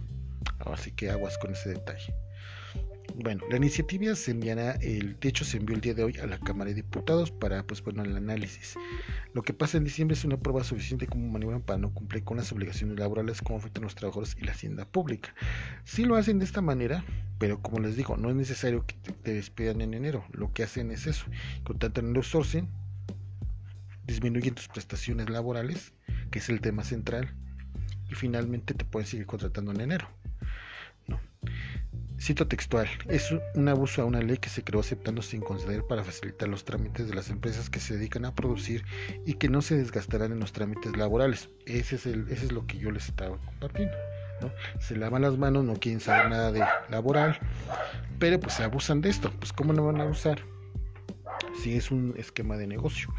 Así 0.61 0.93
que 0.93 1.11
aguas 1.11 1.39
con 1.39 1.53
ese 1.53 1.71
detalle. 1.71 2.15
Bueno, 3.19 3.43
la 3.49 3.57
iniciativa 3.57 4.15
se 4.15 4.33
enviará, 4.33 4.73
el 4.73 5.17
techo 5.17 5.43
se 5.47 5.57
envió 5.57 5.75
el 5.75 5.81
día 5.81 5.95
de 5.95 6.05
hoy 6.05 6.19
a 6.19 6.27
la 6.27 6.39
Cámara 6.39 6.69
de 6.69 6.75
Diputados 6.75 7.31
para, 7.31 7.67
pues 7.67 7.83
el 7.87 8.15
análisis. 8.15 8.75
Lo 9.33 9.41
que 9.41 9.55
pasa 9.55 9.79
en 9.79 9.85
diciembre 9.85 10.15
es 10.15 10.25
una 10.25 10.37
prueba 10.37 10.63
suficiente 10.63 11.07
como 11.07 11.27
maniobran 11.27 11.63
para 11.63 11.79
no 11.79 11.95
cumplir 11.95 12.25
con 12.25 12.37
las 12.37 12.53
obligaciones 12.53 12.99
laborales 12.99 13.41
como 13.41 13.59
afectan 13.59 13.85
los 13.85 13.95
trabajadores 13.95 14.37
y 14.39 14.45
la 14.45 14.53
hacienda 14.53 14.85
pública. 14.85 15.35
Si 15.85 16.05
lo 16.05 16.17
hacen 16.17 16.39
de 16.39 16.45
esta 16.45 16.61
manera, 16.61 17.07
pero 17.39 17.63
como 17.63 17.79
les 17.79 17.97
digo, 17.97 18.19
no 18.19 18.29
es 18.29 18.37
necesario 18.37 18.85
que 18.85 18.97
te, 18.97 19.33
despidan 19.33 19.81
en 19.81 19.95
enero. 19.95 20.23
Lo 20.33 20.53
que 20.53 20.65
hacen 20.65 20.91
es 20.91 21.07
eso, 21.07 21.25
contratan 21.65 22.11
el 22.11 22.17
outsourcing, 22.17 22.69
disminuyen 24.07 24.55
tus 24.55 24.69
prestaciones 24.69 25.31
laborales, 25.31 25.95
que 26.31 26.39
es 26.39 26.51
el 26.51 26.61
tema 26.61 26.85
central, 26.85 27.35
y 28.11 28.15
finalmente 28.15 28.75
te 28.75 28.85
pueden 28.85 29.07
seguir 29.07 29.25
contratando 29.25 29.73
en 29.73 29.81
enero. 29.81 30.07
Cito 32.19 32.49
textual, 32.49 32.89
es 33.09 33.31
un 33.55 33.69
abuso 33.69 34.01
a 34.01 34.05
una 34.07 34.21
ley 34.21 34.39
que 34.39 34.49
se 34.49 34.65
creó 34.65 34.81
aceptando 34.81 35.21
sin 35.21 35.43
conceder 35.43 35.85
para 35.87 36.03
facilitar 36.03 36.49
los 36.49 36.65
trámites 36.65 37.09
de 37.09 37.15
las 37.15 37.29
empresas 37.29 37.69
que 37.69 37.79
se 37.79 37.97
dedican 37.97 38.25
a 38.25 38.35
producir 38.35 38.85
y 39.27 39.35
que 39.35 39.51
no 39.51 39.61
se 39.61 39.77
desgastarán 39.77 40.33
en 40.33 40.41
los 40.41 40.53
trámites 40.53 40.97
laborales. 40.97 41.51
Ese 41.67 41.97
es, 41.97 42.07
el, 42.07 42.27
ese 42.31 42.47
es 42.47 42.53
lo 42.53 42.67
que 42.67 42.79
yo 42.79 42.91
les 42.91 43.09
estaba 43.09 43.37
compartiendo. 43.37 43.95
¿no? 44.41 44.51
Se 44.81 44.97
lavan 44.97 45.23
las 45.23 45.37
manos, 45.37 45.65
no 45.65 45.75
quieren 45.75 46.01
saber 46.01 46.31
nada 46.31 46.53
de 46.53 46.65
laboral, 46.89 47.39
pero 48.19 48.41
pues 48.41 48.55
se 48.55 48.65
abusan 48.65 49.03
de 49.03 49.11
esto. 49.11 49.31
Pues 49.39 49.53
¿cómo 49.53 49.75
no 49.75 49.85
van 49.85 50.01
a 50.01 50.05
abusar? 50.05 50.41
Si 51.63 51.77
es 51.77 51.91
un 51.91 52.15
esquema 52.17 52.57
de 52.57 52.67
negocio. 52.67 53.13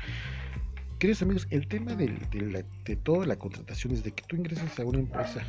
Queridos 0.98 1.22
amigos, 1.22 1.48
el 1.52 1.68
tema 1.68 1.94
de, 1.94 2.08
de, 2.32 2.66
de 2.84 2.96
toda 2.96 3.28
la 3.28 3.36
contratación 3.36 3.94
es 3.94 4.04
de 4.04 4.12
que 4.12 4.24
tú 4.24 4.36
ingreses 4.36 4.80
a 4.80 4.84
una 4.84 5.00
empresa 5.00 5.46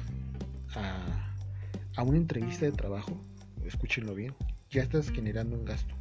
a 1.96 2.02
una 2.02 2.16
entrevista 2.16 2.66
de 2.66 2.72
trabajo 2.72 3.18
escúchenlo 3.68 4.14
bien, 4.14 4.34
ya 4.70 4.82
estás 4.82 5.10
generando 5.10 5.56
un 5.56 5.64
gasto 5.64 5.94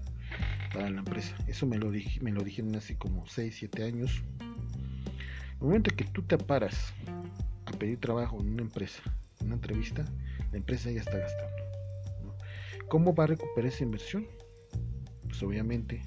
para 0.73 0.89
la 0.89 0.99
empresa. 0.99 1.35
Eso 1.47 1.65
me 1.65 1.77
lo, 1.77 1.91
dijeron 1.91 2.75
hace 2.75 2.97
como 2.97 3.25
6, 3.27 3.55
7 3.59 3.83
años. 3.83 4.21
El 5.59 5.67
momento 5.67 5.95
que 5.95 6.03
tú 6.05 6.21
te 6.21 6.37
paras 6.37 6.93
a 7.65 7.71
pedir 7.71 7.99
trabajo 7.99 8.39
en 8.39 8.53
una 8.53 8.61
empresa, 8.61 9.01
en 9.39 9.47
una 9.47 9.55
entrevista, 9.55 10.05
la 10.51 10.57
empresa 10.57 10.91
ya 10.91 11.01
está 11.01 11.17
gastando. 11.17 11.55
¿Cómo 12.89 13.13
va 13.13 13.25
a 13.25 13.27
recuperar 13.27 13.67
esa 13.67 13.83
inversión? 13.83 14.27
Pues 15.27 15.41
obviamente 15.43 16.03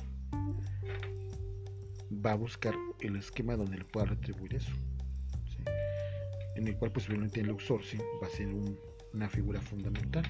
va 2.24 2.32
a 2.32 2.36
buscar 2.36 2.74
el 3.00 3.16
esquema 3.16 3.56
donde 3.56 3.78
le 3.78 3.84
pueda 3.84 4.06
retribuir 4.06 4.54
eso. 4.54 4.72
En 6.56 6.66
el 6.66 6.76
cual 6.76 6.92
obviamente 6.94 7.40
el 7.40 7.50
outsourcing 7.50 8.00
va 8.22 8.26
a 8.26 8.30
ser 8.30 8.48
una 9.12 9.28
figura 9.28 9.60
fundamental. 9.60 10.24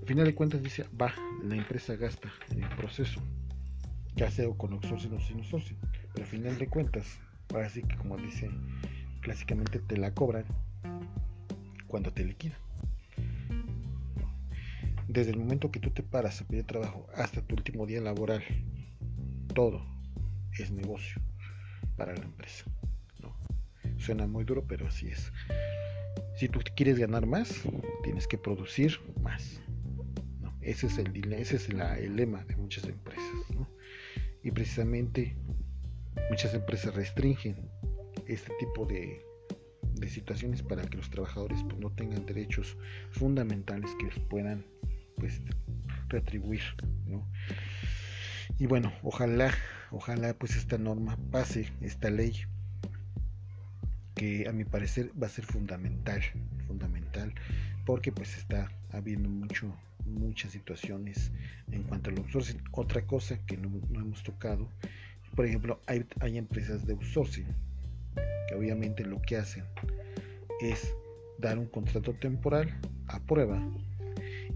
Al 0.00 0.08
final 0.08 0.26
de 0.26 0.34
cuentas 0.34 0.62
dice, 0.62 0.84
va, 1.00 1.14
la 1.42 1.56
empresa 1.56 1.96
gasta 1.96 2.30
en 2.50 2.62
el 2.62 2.68
proceso, 2.76 3.22
ya 4.14 4.30
sea 4.30 4.46
con 4.50 4.74
outsourcing 4.74 5.14
o 5.14 5.20
sin 5.20 5.38
outsourcing, 5.38 5.78
pero 6.12 6.24
al 6.24 6.30
final 6.30 6.58
de 6.58 6.68
cuentas, 6.68 7.18
ahora 7.52 7.70
sí 7.70 7.82
que 7.82 7.96
como 7.96 8.16
dice 8.18 8.50
clásicamente 9.22 9.78
te 9.78 9.96
la 9.96 10.12
cobran 10.12 10.44
cuando 11.86 12.12
te 12.12 12.24
liquidan. 12.24 12.58
Desde 15.08 15.30
el 15.30 15.38
momento 15.38 15.70
que 15.70 15.80
tú 15.80 15.90
te 15.90 16.02
paras 16.02 16.42
a 16.42 16.46
pedir 16.46 16.64
trabajo 16.64 17.06
hasta 17.14 17.40
tu 17.40 17.54
último 17.54 17.86
día 17.86 18.02
laboral, 18.02 18.42
todo 19.54 19.86
es 20.58 20.70
negocio 20.70 21.22
para 21.96 22.14
la 22.14 22.24
empresa. 22.24 22.64
¿no? 23.22 23.34
Suena 23.98 24.26
muy 24.26 24.44
duro, 24.44 24.64
pero 24.66 24.86
así 24.86 25.08
es. 25.08 25.32
Si 26.36 26.48
tú 26.48 26.60
quieres 26.74 26.98
ganar 26.98 27.26
más, 27.26 27.62
tienes 28.02 28.26
que 28.26 28.38
producir 28.38 28.98
más. 29.22 29.60
Ese 30.60 30.86
es, 30.86 30.98
el, 30.98 31.32
ese 31.32 31.56
es 31.56 31.68
el 31.68 32.16
lema 32.16 32.44
de 32.44 32.56
muchas 32.56 32.84
empresas. 32.84 33.24
Y 34.42 34.50
precisamente 34.50 35.36
muchas 36.30 36.54
empresas 36.54 36.94
restringen 36.94 37.70
este 38.26 38.52
tipo 38.58 38.86
de, 38.86 39.24
situaciones 40.08 40.62
para 40.62 40.82
que 40.82 40.98
los 40.98 41.08
trabajadores 41.08 41.62
pues, 41.64 41.78
no 41.78 41.90
tengan 41.90 42.26
derechos 42.26 42.76
fundamentales 43.10 43.90
que 43.98 44.06
les 44.06 44.18
puedan 44.18 44.66
pues, 45.16 45.40
retribuir. 46.08 46.62
Y 48.58 48.66
bueno, 48.66 48.92
ojalá, 49.02 49.54
ojalá 49.90 50.34
pues 50.34 50.56
esta 50.56 50.78
norma 50.78 51.16
pase, 51.30 51.72
esta 51.80 52.10
ley 52.10 52.44
a 54.46 54.52
mi 54.52 54.64
parecer 54.64 55.10
va 55.20 55.26
a 55.26 55.30
ser 55.30 55.44
fundamental, 55.44 56.20
fundamental, 56.66 57.32
porque 57.84 58.12
pues 58.12 58.36
está 58.36 58.70
habiendo 58.92 59.28
mucho, 59.28 59.74
muchas 60.06 60.52
situaciones 60.52 61.30
en 61.70 61.82
cuanto 61.84 62.10
al 62.10 62.18
outsourcing. 62.18 62.62
Otra 62.72 63.06
cosa 63.06 63.38
que 63.46 63.56
no, 63.56 63.70
hemos 63.94 64.22
tocado, 64.22 64.68
por 65.34 65.46
ejemplo, 65.46 65.80
hay, 65.86 66.04
hay 66.20 66.38
empresas 66.38 66.86
de 66.86 66.94
outsourcing 66.94 67.46
que 68.48 68.54
obviamente 68.54 69.04
lo 69.04 69.20
que 69.22 69.36
hacen 69.36 69.64
es 70.60 70.94
dar 71.38 71.58
un 71.58 71.66
contrato 71.66 72.14
temporal 72.14 72.68
a 73.08 73.20
prueba 73.20 73.60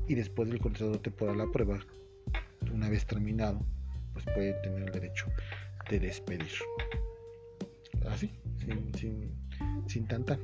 y 0.07 0.15
después 0.15 0.49
del 0.49 0.61
contrato 0.61 1.01
temporal 1.01 1.41
a 1.41 1.51
prueba, 1.53 1.79
una 2.73 2.89
vez 2.89 3.05
terminado, 3.05 3.61
pues 4.13 4.25
pueden 4.35 4.61
tener 4.63 4.83
el 4.85 4.93
derecho 4.93 5.27
de 5.91 6.01
despedir. 6.01 6.49
Así, 8.09 8.33
sin, 8.59 8.95
sin, 8.95 9.48
sin 9.89 10.07
tanta. 10.07 10.39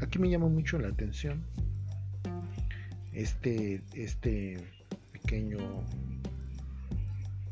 Aquí 0.00 0.18
me 0.18 0.28
llama 0.28 0.48
mucho 0.48 0.78
la 0.78 0.88
atención 0.88 1.42
este, 3.12 3.82
este 3.94 4.58
pequeño 5.12 5.58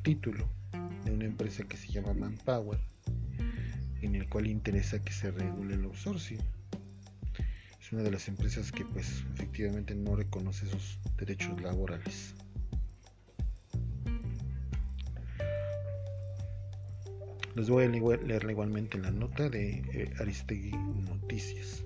título 0.02 0.48
de 1.04 1.12
una 1.12 1.24
empresa 1.26 1.64
que 1.64 1.76
se 1.76 1.88
llama 1.88 2.12
Manpower, 2.14 2.78
en 4.02 4.14
el 4.14 4.28
cual 4.28 4.46
interesa 4.46 5.02
que 5.02 5.12
se 5.12 5.30
regule 5.30 5.74
el 5.74 5.84
outsourcing. 5.84 6.40
Es 7.80 7.92
una 7.92 8.02
de 8.02 8.10
las 8.10 8.28
empresas 8.28 8.72
que 8.72 8.84
pues 8.84 9.24
efectivamente 9.34 9.94
no 9.94 10.16
reconoce 10.16 10.66
sus 10.66 10.98
derechos 11.16 11.60
laborales. 11.62 12.34
Les 17.56 17.68
voy 17.68 17.84
a 17.84 17.88
leer 17.88 18.46
igualmente 18.48 18.96
la 18.98 19.10
nota 19.10 19.48
de 19.48 19.82
eh, 19.92 20.14
Aristegui 20.20 20.70
Noticias. 20.70 21.84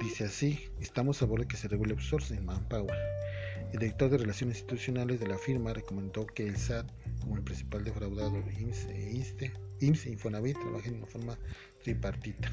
Dice 0.00 0.24
así, 0.24 0.58
estamos 0.80 1.18
a 1.18 1.26
favor 1.26 1.40
de 1.40 1.46
que 1.46 1.56
se 1.56 1.68
regule 1.68 1.92
outsourcing 1.92 2.38
en 2.38 2.46
Manpower. 2.46 2.96
El 3.72 3.78
director 3.78 4.10
de 4.10 4.18
Relaciones 4.18 4.56
Institucionales 4.56 5.20
de 5.20 5.28
la 5.28 5.36
firma 5.36 5.74
recomendó 5.74 6.24
que 6.26 6.46
el 6.46 6.56
SAT, 6.56 6.90
como 7.20 7.36
el 7.36 7.42
principal 7.42 7.84
defraudado 7.84 8.42
IMSS 8.58 8.86
e 8.86 9.54
IMSS 9.80 10.06
e 10.06 10.10
Infonavit, 10.10 10.58
trabajen 10.58 10.92
de 10.92 10.98
una 10.98 11.06
forma 11.06 11.38
tripartita. 11.82 12.50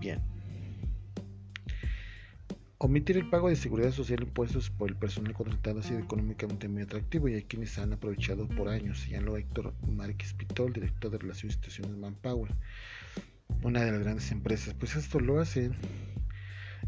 Bien. 0.00 0.33
Omitir 2.84 3.16
el 3.16 3.30
pago 3.30 3.48
de 3.48 3.56
seguridad 3.56 3.92
social 3.92 4.24
impuestos 4.24 4.68
por 4.68 4.90
el 4.90 4.94
personal 4.94 5.32
contratado 5.32 5.80
ha 5.80 5.82
sido 5.82 6.00
económicamente 6.00 6.68
muy 6.68 6.82
atractivo 6.82 7.30
y 7.30 7.32
hay 7.32 7.44
quienes 7.44 7.78
han 7.78 7.94
aprovechado 7.94 8.46
por 8.46 8.68
años, 8.68 8.98
señaló 8.98 9.38
Héctor 9.38 9.72
Márquez 9.88 10.34
Pitol, 10.34 10.74
director 10.74 11.10
de 11.10 11.16
Relaciones 11.16 11.56
Institucionales 11.56 11.98
Manpower, 11.98 12.54
una 13.62 13.82
de 13.82 13.90
las 13.90 14.00
grandes 14.00 14.30
empresas. 14.32 14.74
Pues 14.74 14.96
esto 14.96 15.18
lo 15.18 15.40
hace 15.40 15.70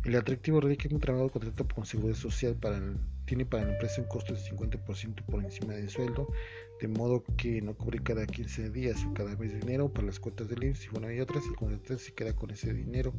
El 0.04 0.16
atractivo 0.16 0.60
radica 0.60 0.86
en 0.86 0.96
un 0.96 1.00
trabajo 1.00 1.30
contratado 1.30 1.66
con 1.74 1.86
seguridad 1.86 2.18
social 2.18 2.56
para 2.56 2.78
tiene 3.24 3.46
para 3.46 3.64
la 3.64 3.72
empresa 3.72 4.02
un 4.02 4.08
costo 4.08 4.34
de 4.34 4.40
50% 4.40 5.24
por 5.24 5.42
encima 5.42 5.72
del 5.72 5.88
sueldo, 5.88 6.30
de 6.78 6.88
modo 6.88 7.24
que 7.38 7.62
no 7.62 7.74
cubre 7.74 8.00
cada 8.00 8.26
15 8.26 8.68
días 8.68 9.02
o 9.02 9.14
cada 9.14 9.34
mes 9.36 9.58
dinero 9.58 9.90
para 9.90 10.08
las 10.08 10.20
cuotas 10.20 10.46
del 10.46 10.62
IMSS 10.62 10.84
y 10.84 10.88
bueno 10.88 11.10
y 11.10 11.20
otras, 11.20 11.42
el 11.46 11.56
contratante 11.56 12.04
se 12.04 12.12
queda 12.12 12.36
con 12.36 12.50
ese 12.50 12.74
dinero 12.74 13.14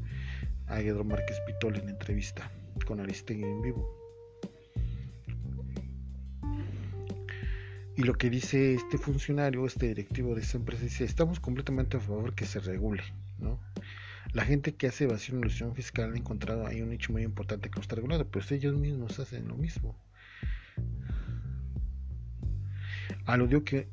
a 0.68 0.76
Pedro 0.76 1.04
Márquez 1.04 1.40
Pitol 1.48 1.78
en 1.78 1.90
entrevista 1.90 2.52
con 2.88 3.02
Aristegui 3.02 3.44
en 3.44 3.62
vivo. 3.62 3.86
Y 7.98 8.04
lo 8.04 8.14
que 8.14 8.30
dice 8.30 8.76
este 8.76 8.98
funcionario, 8.98 9.66
este 9.66 9.88
directivo 9.88 10.36
de 10.36 10.42
esta 10.42 10.58
empresa, 10.58 10.84
dice, 10.84 11.04
estamos 11.04 11.40
completamente 11.40 11.98
a 11.98 12.00
favor 12.00 12.34
que 12.36 12.46
se 12.46 12.60
regule, 12.60 13.04
¿no? 13.40 13.60
La 14.34 14.46
gente 14.46 14.76
que 14.76 14.88
hace 14.88 15.06
evasión 15.06 15.38
y 15.38 15.42
ilusión 15.42 15.74
fiscal 15.74 16.14
ha 16.14 16.18
encontrado 16.18 16.68
ahí 16.68 16.82
un 16.82 16.90
nicho 16.90 17.12
muy 17.12 17.24
importante 17.24 17.70
que 17.70 17.76
no 17.76 17.82
está 17.82 17.96
regulado, 17.96 18.30
pero 18.30 18.46
ellos 18.52 18.76
mismos 18.78 19.20
hacen 19.20 19.48
lo 19.48 19.56
mismo. 19.56 19.96
Aludió 23.26 23.64
que 23.64 23.90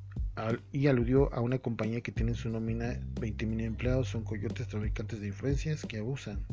y 0.72 0.88
aludió 0.88 1.32
a 1.32 1.40
una 1.40 1.58
compañía 1.58 2.00
que 2.00 2.12
tiene 2.12 2.32
en 2.32 2.36
su 2.36 2.50
nómina 2.50 3.00
20.000 3.14 3.62
empleados, 3.62 4.08
son 4.08 4.24
coyotes 4.24 4.66
traficantes 4.68 5.20
de 5.20 5.28
influencias 5.28 5.86
que 5.86 5.98
abusan 5.98 6.44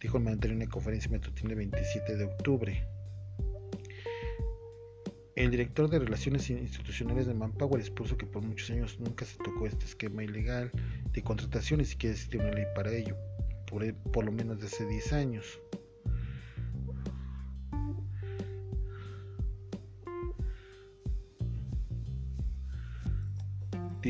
dijo 0.00 0.16
el 0.16 0.24
mandatario 0.24 0.56
en 0.56 0.62
una 0.62 0.70
conferencia 0.70 1.10
matutina 1.10 1.50
el 1.50 1.56
27 1.56 2.16
de 2.16 2.24
octubre. 2.24 2.86
El 5.36 5.50
director 5.50 5.88
de 5.88 5.98
Relaciones 5.98 6.50
Institucionales 6.50 7.26
de 7.26 7.34
Manpower 7.34 7.80
expuso 7.80 8.16
que 8.16 8.26
por 8.26 8.42
muchos 8.42 8.70
años 8.70 8.98
nunca 8.98 9.24
se 9.24 9.38
tocó 9.38 9.66
este 9.66 9.84
esquema 9.84 10.24
ilegal 10.24 10.70
de 11.12 11.22
contratación 11.22 11.80
y 11.80 11.84
siquiera 11.84 12.14
existía 12.14 12.40
una 12.40 12.50
ley 12.50 12.64
para 12.74 12.92
ello, 12.92 13.16
por, 13.66 13.94
por 14.12 14.24
lo 14.24 14.32
menos 14.32 14.60
desde 14.60 14.76
hace 14.76 14.86
10 14.86 15.12
años. 15.12 15.60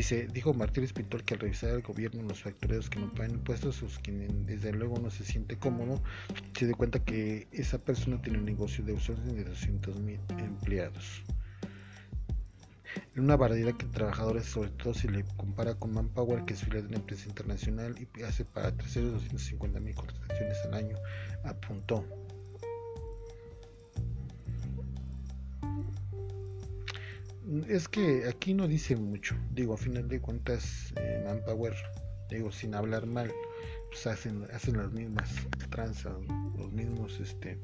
Dice, 0.01 0.27
dijo 0.33 0.55
Martínez 0.55 0.95
Pintor 0.95 1.25
que 1.25 1.35
al 1.35 1.41
revisar 1.41 1.73
el 1.73 1.83
gobierno 1.83 2.23
los 2.23 2.41
factureros 2.41 2.89
que 2.89 2.99
no 2.99 3.13
pagan 3.13 3.33
impuestos, 3.33 3.77
sus 3.77 3.99
quien 3.99 4.47
desde 4.47 4.73
luego 4.73 4.99
no 4.99 5.11
se 5.11 5.25
siente 5.25 5.59
cómodo, 5.59 6.03
se 6.59 6.67
da 6.67 6.73
cuenta 6.73 7.05
que 7.05 7.49
esa 7.53 7.77
persona 7.77 8.19
tiene 8.23 8.39
un 8.39 8.47
negocio 8.47 8.83
de 8.83 8.93
outsourcing 8.93 9.37
de 9.37 9.45
200 9.45 10.01
mil 10.01 10.19
empleados. 10.39 11.23
En 13.15 13.25
una 13.25 13.37
variedad 13.37 13.75
de 13.75 13.85
trabajadores, 13.89 14.47
sobre 14.47 14.71
todo 14.71 14.95
si 14.95 15.07
le 15.07 15.23
compara 15.37 15.75
con 15.75 15.93
Manpower, 15.93 16.47
que 16.47 16.55
es 16.55 16.65
filial 16.65 16.85
de 16.85 16.89
una 16.89 16.97
empresa 16.97 17.29
internacional 17.29 17.95
y 18.01 18.23
hace 18.23 18.47
para 18.47 18.75
terceros 18.75 19.13
250 19.13 19.81
mil 19.81 19.95
contrataciones 19.95 20.57
al 20.65 20.75
año, 20.77 20.97
apuntó. 21.45 22.07
Es 27.69 27.89
que 27.89 28.29
aquí 28.29 28.55
no 28.55 28.69
dice 28.69 28.97
mucho. 28.97 29.37
Digo, 29.53 29.75
a 29.75 29.77
final 29.77 30.09
de 30.09 30.21
cuentas, 30.21 30.93
eh, 30.97 31.23
Manpower, 31.25 31.75
digo, 32.29 32.53
sin 32.53 32.75
hablar 32.75 33.07
mal, 33.07 33.33
pues 33.89 34.07
hacen, 34.07 34.45
hacen 34.53 34.77
las 34.77 34.93
mismas 34.93 35.31
tranzas, 35.71 36.15
los 36.57 36.71
mismos, 36.73 37.19
este, 37.21 37.59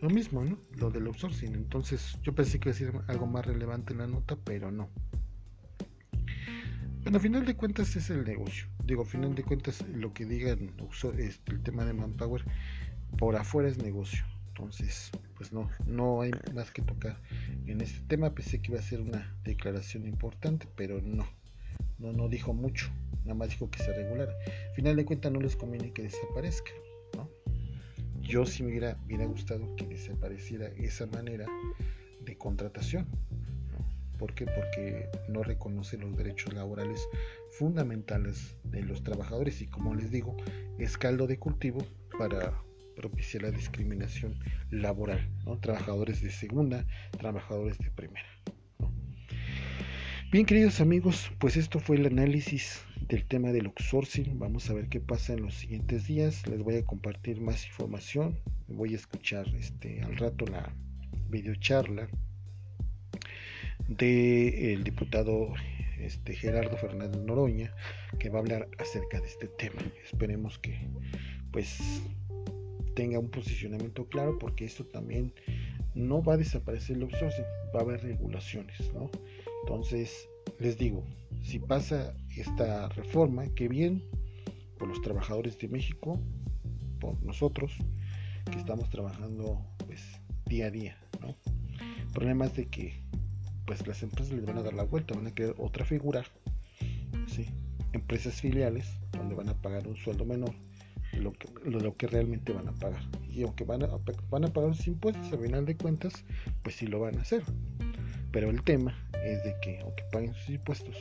lo 0.00 0.10
mismo, 0.10 0.44
¿no? 0.44 0.58
Lo 0.76 0.90
del 0.90 1.06
outsourcing. 1.06 1.54
Entonces, 1.54 2.18
yo 2.22 2.34
pensé 2.34 2.58
que 2.58 2.70
iba 2.70 2.76
a 2.76 2.78
decir 2.78 3.00
algo 3.06 3.26
más 3.26 3.46
relevante 3.46 3.92
en 3.92 4.00
la 4.00 4.06
nota, 4.06 4.36
pero 4.36 4.70
no. 4.70 4.90
Bueno, 7.02 7.18
a 7.18 7.20
final 7.20 7.44
de 7.44 7.54
cuentas 7.54 7.94
es 7.96 8.10
el 8.10 8.24
negocio. 8.24 8.66
Digo, 8.84 9.02
a 9.02 9.06
final 9.06 9.34
de 9.34 9.44
cuentas, 9.44 9.84
lo 9.88 10.12
que 10.12 10.24
digan 10.24 10.72
este, 11.18 11.52
el 11.52 11.62
tema 11.62 11.84
de 11.84 11.92
Manpower, 11.92 12.44
por 13.18 13.36
afuera 13.36 13.68
es 13.68 13.78
negocio. 13.78 14.24
Entonces, 14.48 15.10
pues 15.36 15.52
no, 15.52 15.68
no 15.86 16.22
hay 16.22 16.30
más 16.54 16.70
que 16.70 16.82
tocar 16.82 17.20
en 17.66 17.80
este 17.80 18.00
tema. 18.06 18.34
Pensé 18.34 18.60
que 18.60 18.72
iba 18.72 18.80
a 18.80 18.82
ser 18.82 19.00
una 19.00 19.36
declaración 19.44 20.06
importante, 20.06 20.66
pero 20.76 21.00
no, 21.02 21.26
no, 21.98 22.12
no 22.12 22.28
dijo 22.28 22.52
mucho, 22.52 22.90
nada 23.22 23.34
más 23.34 23.50
dijo 23.50 23.70
que 23.70 23.78
se 23.78 23.92
regulara. 23.92 24.32
Al 24.68 24.74
final 24.74 24.96
de 24.96 25.04
cuentas 25.04 25.32
no 25.32 25.40
les 25.40 25.56
conviene 25.56 25.92
que 25.92 26.02
desaparezca, 26.02 26.72
¿no? 27.16 27.28
Yo 28.20 28.46
sí 28.46 28.62
me 28.62 28.70
hubiera, 28.70 28.98
hubiera 29.04 29.26
gustado 29.26 29.74
que 29.76 29.86
desapareciera 29.86 30.68
esa 30.76 31.06
manera 31.06 31.46
de 32.20 32.36
contratación. 32.36 33.06
¿Por 34.18 34.34
qué? 34.34 34.46
Porque 34.46 35.08
no 35.28 35.42
reconoce 35.42 35.98
los 35.98 36.16
derechos 36.16 36.54
laborales 36.54 37.06
fundamentales 37.50 38.56
de 38.64 38.82
los 38.82 39.02
trabajadores 39.02 39.60
y 39.60 39.66
como 39.66 39.94
les 39.94 40.10
digo, 40.10 40.36
es 40.78 40.96
caldo 40.96 41.26
de 41.26 41.38
cultivo 41.38 41.84
para 42.18 42.54
propicia 43.04 43.38
la 43.38 43.50
discriminación 43.50 44.34
laboral, 44.70 45.28
trabajadores 45.60 46.22
de 46.22 46.30
segunda, 46.30 46.86
trabajadores 47.18 47.76
de 47.76 47.90
primera. 47.90 48.26
Bien, 50.32 50.46
queridos 50.46 50.80
amigos, 50.80 51.30
pues 51.38 51.58
esto 51.58 51.80
fue 51.80 51.96
el 51.96 52.06
análisis 52.06 52.82
del 53.06 53.26
tema 53.26 53.52
del 53.52 53.66
outsourcing. 53.66 54.38
Vamos 54.38 54.70
a 54.70 54.72
ver 54.72 54.88
qué 54.88 55.00
pasa 55.00 55.34
en 55.34 55.42
los 55.42 55.52
siguientes 55.52 56.06
días. 56.06 56.46
Les 56.46 56.62
voy 56.62 56.76
a 56.76 56.84
compartir 56.86 57.42
más 57.42 57.66
información. 57.66 58.40
Voy 58.68 58.94
a 58.94 58.96
escuchar 58.96 59.46
este 59.54 60.00
al 60.00 60.16
rato 60.16 60.46
la 60.46 60.74
videocharla 61.28 62.08
del 63.86 64.82
diputado 64.82 65.52
este, 65.98 66.34
Gerardo 66.34 66.78
Fernández 66.78 67.20
Noroña, 67.20 67.70
que 68.18 68.30
va 68.30 68.38
a 68.38 68.42
hablar 68.42 68.68
acerca 68.78 69.20
de 69.20 69.26
este 69.26 69.48
tema. 69.48 69.82
Esperemos 70.02 70.58
que 70.58 70.88
pues 71.52 72.02
tenga 72.94 73.18
un 73.18 73.30
posicionamiento 73.30 74.06
claro 74.06 74.38
porque 74.38 74.64
esto 74.64 74.84
también 74.84 75.32
no 75.94 76.22
va 76.22 76.34
a 76.34 76.36
desaparecer 76.36 76.96
el 76.96 77.02
outsourcing, 77.04 77.44
va 77.74 77.80
a 77.80 77.82
haber 77.82 78.02
regulaciones, 78.02 78.92
¿no? 78.92 79.10
Entonces, 79.62 80.28
les 80.58 80.76
digo, 80.76 81.04
si 81.42 81.58
pasa 81.58 82.14
esta 82.36 82.88
reforma, 82.90 83.46
que 83.54 83.68
bien 83.68 84.02
por 84.78 84.88
los 84.88 85.00
trabajadores 85.02 85.58
de 85.58 85.68
México, 85.68 86.20
por 87.00 87.22
nosotros, 87.22 87.72
que 88.50 88.58
estamos 88.58 88.90
trabajando 88.90 89.64
pues 89.86 90.02
día 90.46 90.66
a 90.66 90.70
día, 90.70 90.98
¿no? 91.20 91.36
El 91.98 92.12
problema 92.12 92.46
es 92.46 92.56
de 92.56 92.66
que 92.66 93.02
pues 93.66 93.86
las 93.86 94.02
empresas 94.02 94.34
les 94.34 94.44
van 94.44 94.58
a 94.58 94.62
dar 94.62 94.74
la 94.74 94.84
vuelta, 94.84 95.14
van 95.14 95.26
a 95.26 95.34
crear 95.34 95.54
otra 95.58 95.84
figura, 95.84 96.24
¿sí? 97.26 97.46
Empresas 97.92 98.40
filiales 98.40 98.86
donde 99.12 99.34
van 99.34 99.48
a 99.48 99.54
pagar 99.54 99.86
un 99.86 99.96
sueldo 99.96 100.24
menor 100.24 100.54
lo 101.14 101.32
que, 101.32 101.48
lo, 101.64 101.96
que 101.96 102.06
realmente 102.06 102.52
van 102.52 102.68
a 102.68 102.72
pagar. 102.72 103.02
Y 103.30 103.42
aunque 103.42 103.64
van 103.64 103.82
a, 103.82 103.88
van 104.30 104.44
a 104.44 104.48
pagar 104.48 104.74
sus 104.74 104.88
impuestos, 104.88 105.32
a 105.32 105.38
final 105.38 105.66
de 105.66 105.76
cuentas, 105.76 106.24
pues 106.62 106.76
sí 106.76 106.86
lo 106.86 107.00
van 107.00 107.18
a 107.18 107.22
hacer. 107.22 107.42
Pero 108.32 108.50
el 108.50 108.62
tema 108.62 108.96
es 109.24 109.42
de 109.44 109.54
que, 109.62 109.80
aunque 109.80 110.04
paguen 110.12 110.34
sus 110.34 110.50
impuestos, 110.50 110.96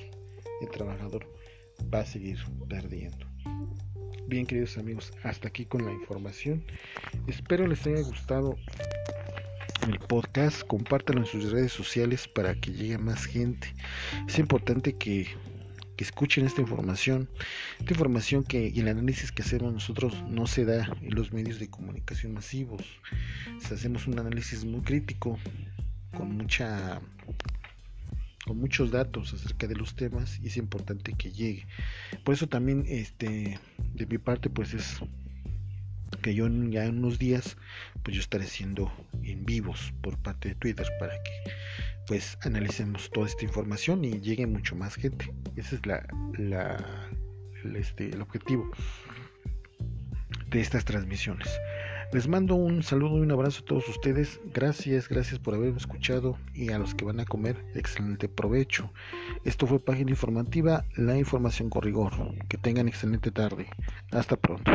el 0.62 0.70
trabajador 0.70 1.28
va 1.94 2.00
a 2.00 2.06
seguir 2.06 2.38
perdiendo. 2.70 3.26
Bien, 4.28 4.46
queridos 4.46 4.78
amigos, 4.78 5.12
hasta 5.24 5.48
aquí 5.50 5.66
con 5.66 5.86
la 5.86 5.92
información. 5.92 6.64
Espero 7.28 7.68
les 7.68 7.86
haya 7.86 8.02
gustado 8.02 8.56
el 9.88 10.00
podcast. 10.00 10.64
Compártanlo 10.64 11.22
en 11.22 11.28
sus 11.28 11.52
redes 11.52 11.72
sociales 11.72 12.28
para 12.28 12.56
que 12.56 12.72
llegue 12.72 12.98
más 12.98 13.26
gente. 13.26 13.68
Es 14.28 14.40
importante 14.40 14.94
que 14.94 15.28
que 15.96 16.04
escuchen 16.04 16.46
esta 16.46 16.62
información, 16.62 17.30
esta 17.80 17.94
información 17.94 18.44
que 18.44 18.72
y 18.74 18.80
el 18.80 18.88
análisis 18.88 19.32
que 19.32 19.42
hacemos 19.42 19.74
nosotros 19.74 20.24
no 20.28 20.48
se 20.48 20.66
da 20.66 20.90
en 21.02 21.16
los 21.16 21.32
medios 21.34 21.60
de 21.60 21.70
comunicación 21.70 22.34
masivos. 22.34 22.84
hacemos 23.72 24.08
un 24.08 24.20
análisis 24.20 24.66
muy 24.66 24.82
crítico, 24.82 25.38
con 26.16 26.38
mucha 26.38 27.02
con 28.46 28.58
muchos 28.58 28.92
datos 28.92 29.34
acerca 29.34 29.68
de 29.68 29.76
los 29.76 29.96
temas 29.96 30.40
y 30.40 30.48
es 30.48 30.58
importante 30.58 31.14
que 31.14 31.32
llegue. 31.32 31.66
Por 32.24 32.34
eso 32.34 32.48
también 32.48 32.84
este 32.88 33.60
de 33.94 34.06
mi 34.06 34.18
parte 34.18 34.50
pues 34.50 34.74
es 34.74 35.00
que 36.22 36.36
yo 36.36 36.48
ya 36.48 36.86
en 36.86 36.98
unos 37.00 37.20
días 37.20 37.58
pues 38.04 38.16
yo 38.16 38.22
estaré 38.22 38.46
haciendo 38.46 38.92
en 39.24 39.46
vivos 39.46 39.94
por 40.02 40.18
parte 40.18 40.50
de 40.50 40.56
Twitter 40.56 40.88
para 41.00 41.14
que 41.24 41.32
pues 42.08 42.38
analicemos 42.42 43.10
toda 43.12 43.28
esta 43.28 43.46
información 43.46 44.04
y 44.04 44.20
llegue 44.20 44.46
mucho 44.48 44.76
más 44.76 44.96
gente. 44.96 45.34
Ese 45.56 45.76
es 45.76 45.86
la, 45.86 46.06
el, 46.38 47.76
este, 47.76 48.10
el 48.10 48.22
objetivo 48.22 48.70
de 50.50 50.62
estas 50.62 50.86
transmisiones. 50.86 51.50
Les 52.12 52.28
mando 52.28 52.54
un 52.54 52.84
saludo 52.84 53.18
y 53.18 53.22
un 53.22 53.32
abrazo 53.32 53.64
a 53.64 53.66
todos 53.66 53.90
ustedes. 53.90 54.40
Gracias, 54.54 55.10
gracias 55.10 55.40
por 55.40 55.56
haberme 55.56 55.78
escuchado 55.78 56.38
y 56.54 56.70
a 56.70 56.78
los 56.78 56.94
que 56.94 57.06
van 57.06 57.20
a 57.20 57.26
comer, 57.26 57.66
excelente 57.74 58.30
provecho. 58.30 58.94
Esto 59.46 59.66
fue 59.66 59.80
Página 59.80 60.12
Informativa, 60.12 60.86
la 60.96 61.18
información 61.18 61.72
con 61.72 61.82
rigor. 61.82 62.14
Que 62.50 62.60
tengan 62.60 62.88
excelente 62.88 63.32
tarde. 63.32 63.68
Hasta 64.12 64.36
pronto. 64.36 64.72